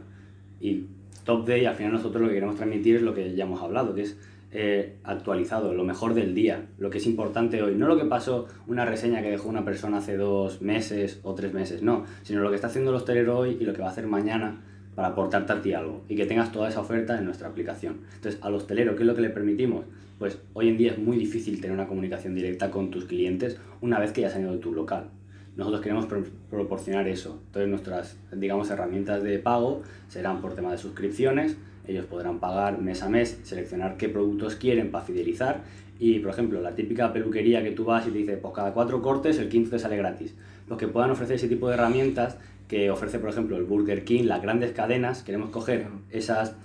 Y 0.61 0.87
Top 1.25 1.47
Day, 1.47 1.67
al 1.67 1.75
final 1.75 1.93
nosotros 1.93 2.23
lo 2.23 2.29
que 2.29 2.35
queremos 2.35 2.57
transmitir 2.57 2.97
es 2.97 3.03
lo 3.03 3.15
que 3.15 3.35
ya 3.35 3.45
hemos 3.45 3.61
hablado, 3.61 3.95
que 3.95 4.03
es 4.03 4.17
eh, 4.53 4.97
actualizado, 5.05 5.75
lo 5.75 5.85
mejor 5.85 6.15
del 6.15 6.35
día, 6.35 6.67
lo 6.79 6.91
que 6.91 6.99
es 6.99 7.07
importante 7.07 7.63
hoy. 7.63 7.77
No 7.77 7.87
lo 7.87 7.97
que 7.97 8.05
pasó 8.05 8.49
una 8.67 8.85
reseña 8.85 9.23
que 9.23 9.31
dejó 9.31 9.49
una 9.49 9.65
persona 9.65 9.99
hace 9.99 10.17
dos 10.17 10.63
meses 10.63 11.21
o 11.23 11.35
tres 11.35 11.53
meses, 11.53 11.83
no, 11.83 12.05
sino 12.23 12.41
lo 12.41 12.49
que 12.49 12.57
está 12.57 12.69
haciendo 12.69 12.91
el 12.91 12.97
hostelero 12.97 13.39
hoy 13.39 13.59
y 13.61 13.65
lo 13.65 13.73
que 13.73 13.83
va 13.83 13.89
a 13.89 13.91
hacer 13.91 14.07
mañana 14.07 14.61
para 14.95 15.09
aportarte 15.09 15.53
a 15.53 15.63
ti 15.63 15.73
algo 15.73 16.03
y 16.09 16.17
que 16.17 16.27
tengas 16.27 16.51
toda 16.51 16.69
esa 16.69 16.81
oferta 16.81 17.17
en 17.19 17.27
nuestra 17.27 17.49
aplicación. 17.49 17.99
Entonces, 18.17 18.41
al 18.43 18.55
hostelero, 18.55 18.97
¿qué 18.97 19.03
es 19.03 19.07
lo 19.07 19.15
que 19.15 19.23
le 19.23 19.31
permitimos? 19.31 19.85
Pues 20.21 20.39
hoy 20.53 20.69
en 20.69 20.77
día 20.77 20.93
es 20.93 20.99
muy 20.99 21.17
difícil 21.17 21.63
tener 21.63 21.73
una 21.73 21.89
comunicación 21.89 22.35
directa 22.35 22.71
con 22.71 22.91
tus 22.91 23.07
clientes 23.07 23.57
una 23.81 23.99
vez 23.99 24.13
que 24.13 24.21
ya 24.21 24.27
has 24.27 24.35
salido 24.35 24.53
de 24.53 24.59
tu 24.59 24.75
local. 24.75 25.09
Nosotros 25.57 25.81
queremos 25.81 26.05
pro 26.05 26.23
proporcionar 26.51 27.09
eso. 27.09 27.41
Entonces, 27.47 27.71
nuestras, 27.71 28.19
digamos, 28.31 28.69
herramientas 28.69 29.23
de 29.23 29.39
pago 29.39 29.81
serán 30.09 30.43
por 30.43 30.55
tema 30.55 30.73
de 30.73 30.77
suscripciones. 30.77 31.57
Ellos 31.89 32.05
podrán 32.05 32.39
pagar 32.39 32.83
mes 32.83 33.03
a 33.03 33.09
mes, 33.09 33.41
seleccionar 33.45 33.97
qué 33.97 34.11
productos 34.11 34.57
quieren 34.57 34.91
para 34.91 35.07
fidelizar. 35.07 35.63
Y, 35.99 36.19
por 36.19 36.33
ejemplo, 36.33 36.61
la 36.61 36.75
típica 36.75 37.15
peluquería 37.15 37.63
que 37.63 37.71
tú 37.71 37.87
vas 37.87 38.07
y 38.07 38.11
te 38.11 38.19
dice, 38.19 38.37
pues 38.37 38.53
cada 38.53 38.75
cuatro 38.75 39.01
cortes 39.01 39.39
el 39.39 39.49
quinto 39.49 39.71
te 39.71 39.79
sale 39.79 39.97
gratis. 39.97 40.35
Los 40.69 40.77
que 40.77 40.87
puedan 40.87 41.11
ofrecer 41.11 41.37
ese 41.37 41.49
tipo 41.49 41.67
de 41.69 41.77
herramientas 41.77 42.37
que 42.69 42.91
ofrece, 42.91 43.21
por 43.21 43.31
ejemplo, 43.31 43.57
el 43.57 43.65
Burger 43.65 44.05
King, 44.05 44.25
las 44.25 44.43
grandes 44.43 44.73
cadenas, 44.73 45.23
queremos 45.23 45.49
coger 45.49 45.87
esas 46.11 46.57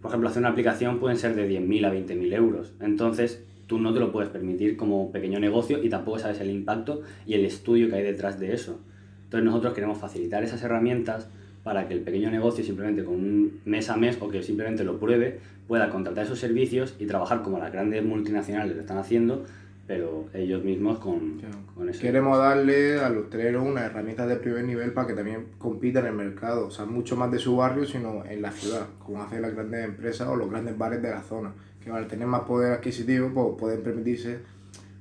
por 0.00 0.10
ejemplo, 0.10 0.28
hacer 0.28 0.40
una 0.40 0.50
aplicación 0.50 0.98
pueden 0.98 1.18
ser 1.18 1.34
de 1.34 1.48
10.000 1.48 1.86
a 1.86 1.92
20.000 1.92 2.34
euros. 2.34 2.72
Entonces, 2.80 3.44
tú 3.66 3.78
no 3.78 3.92
te 3.92 4.00
lo 4.00 4.12
puedes 4.12 4.30
permitir 4.30 4.76
como 4.76 5.12
pequeño 5.12 5.38
negocio 5.38 5.82
y 5.82 5.88
tampoco 5.88 6.18
sabes 6.18 6.40
el 6.40 6.50
impacto 6.50 7.02
y 7.26 7.34
el 7.34 7.44
estudio 7.44 7.88
que 7.88 7.96
hay 7.96 8.02
detrás 8.02 8.40
de 8.40 8.54
eso. 8.54 8.80
Entonces, 9.24 9.44
nosotros 9.44 9.74
queremos 9.74 9.98
facilitar 9.98 10.42
esas 10.42 10.62
herramientas 10.62 11.28
para 11.62 11.86
que 11.86 11.94
el 11.94 12.00
pequeño 12.00 12.30
negocio 12.30 12.64
simplemente 12.64 13.04
con 13.04 13.14
un 13.16 13.60
mes 13.64 13.90
a 13.90 13.96
mes 13.96 14.16
o 14.20 14.28
que 14.28 14.42
simplemente 14.42 14.82
lo 14.84 14.98
pruebe 14.98 15.38
pueda 15.68 15.90
contratar 15.90 16.24
esos 16.24 16.38
servicios 16.38 16.96
y 16.98 17.06
trabajar 17.06 17.42
como 17.42 17.58
las 17.58 17.72
grandes 17.72 18.04
multinacionales 18.04 18.74
lo 18.74 18.80
están 18.80 18.98
haciendo 18.98 19.44
pero 19.90 20.26
ellos 20.34 20.62
mismos 20.62 21.00
con, 21.00 21.38
claro. 21.40 21.56
con 21.74 21.88
eso. 21.88 22.00
Queremos 22.00 22.38
darle 22.38 23.00
al 23.00 23.18
hostelero 23.18 23.64
una 23.64 23.86
herramienta 23.86 24.24
de 24.24 24.36
primer 24.36 24.62
nivel 24.62 24.92
para 24.92 25.08
que 25.08 25.14
también 25.14 25.46
compita 25.58 25.98
en 25.98 26.06
el 26.06 26.12
mercado, 26.12 26.68
o 26.68 26.70
sea, 26.70 26.84
mucho 26.84 27.16
más 27.16 27.32
de 27.32 27.40
su 27.40 27.56
barrio, 27.56 27.84
sino 27.84 28.24
en 28.24 28.40
la 28.40 28.52
ciudad, 28.52 28.86
como 29.04 29.20
hacen 29.20 29.42
las 29.42 29.52
grandes 29.52 29.84
empresas 29.84 30.28
o 30.28 30.36
los 30.36 30.48
grandes 30.48 30.78
bares 30.78 31.02
de 31.02 31.10
la 31.10 31.22
zona, 31.22 31.52
que 31.82 31.90
al 31.90 32.06
tener 32.06 32.28
más 32.28 32.42
poder 32.42 32.74
adquisitivo, 32.74 33.30
pues 33.34 33.58
pueden 33.58 33.82
permitirse 33.82 34.38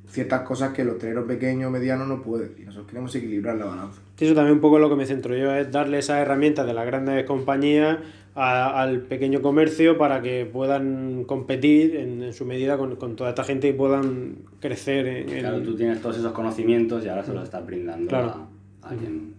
ciertas 0.09 0.41
cosas 0.41 0.73
que 0.73 0.83
los 0.83 0.95
hosteleros 0.95 1.25
pequeños 1.25 1.69
o 1.69 1.71
medianos 1.71 2.07
no 2.07 2.21
pueden, 2.21 2.53
y 2.57 2.61
nosotros 2.63 2.87
queremos 2.87 3.13
equilibrar 3.15 3.57
la 3.57 3.65
balanza. 3.65 4.01
Eso 4.19 4.35
también 4.35 4.55
un 4.55 4.61
poco 4.61 4.79
lo 4.79 4.89
que 4.89 4.95
me 4.95 5.05
centro 5.05 5.35
yo, 5.35 5.53
es 5.53 5.71
darle 5.71 5.99
esas 5.99 6.17
herramientas 6.17 6.65
de 6.65 6.73
las 6.73 6.85
grandes 6.85 7.23
compañías 7.25 7.99
a, 8.35 8.81
al 8.81 9.01
pequeño 9.01 9.41
comercio 9.41 9.97
para 9.97 10.21
que 10.21 10.49
puedan 10.51 11.23
competir 11.25 11.95
en, 11.95 12.23
en 12.23 12.33
su 12.33 12.45
medida 12.45 12.77
con, 12.77 12.95
con, 12.95 13.15
toda 13.15 13.29
esta 13.29 13.43
gente 13.43 13.67
y 13.67 13.73
puedan 13.73 14.37
crecer. 14.59 15.07
En, 15.07 15.39
claro, 15.39 15.61
tú 15.61 15.75
tienes 15.75 16.01
todos 16.01 16.17
esos 16.17 16.31
conocimientos 16.31 17.03
y 17.05 17.09
ahora 17.09 17.23
se 17.23 17.33
los 17.33 17.43
estás 17.43 17.65
brindando 17.65 18.07
claro. 18.07 18.47
a, 18.81 18.89
a, 18.89 18.95
quien 18.95 19.33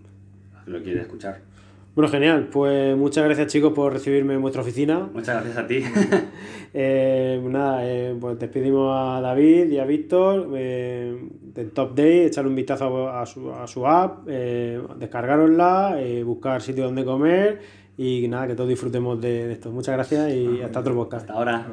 lo 0.66 0.82
quiere 0.82 1.00
escuchar. 1.02 1.40
Bueno, 1.94 2.08
genial. 2.08 2.48
Pues 2.52 2.96
muchas 2.96 3.24
gracias 3.24 3.48
chicos 3.48 3.72
por 3.72 3.92
recibirme 3.92 4.34
en 4.34 4.42
vuestra 4.42 4.62
oficina. 4.62 5.10
Muchas 5.12 5.36
gracias 5.36 5.56
a 5.56 5.66
ti. 5.66 5.82
eh, 6.74 7.40
nada, 7.44 7.80
eh, 7.84 8.16
pues 8.20 8.38
despedimos 8.38 8.94
a 8.96 9.20
David 9.20 9.70
y 9.70 9.78
a 9.78 9.84
Víctor 9.84 10.50
eh, 10.54 11.28
del 11.42 11.72
Top 11.72 11.94
Day, 11.94 12.26
echarle 12.26 12.50
un 12.50 12.56
vistazo 12.56 13.10
a 13.10 13.26
su, 13.26 13.52
a 13.52 13.66
su 13.66 13.86
app, 13.86 14.28
eh, 14.28 14.80
descargarosla, 14.98 15.98
buscar 16.24 16.62
sitio 16.62 16.84
donde 16.84 17.04
comer 17.04 17.60
y 17.96 18.28
nada, 18.28 18.46
que 18.46 18.54
todos 18.54 18.68
disfrutemos 18.68 19.20
de, 19.20 19.48
de 19.48 19.52
esto. 19.52 19.72
Muchas 19.72 19.94
gracias 19.94 20.32
y 20.32 20.62
hasta 20.62 20.80
otro 20.80 20.94
podcast. 20.94 21.22
Hasta 21.22 21.34
ahora. 21.34 21.66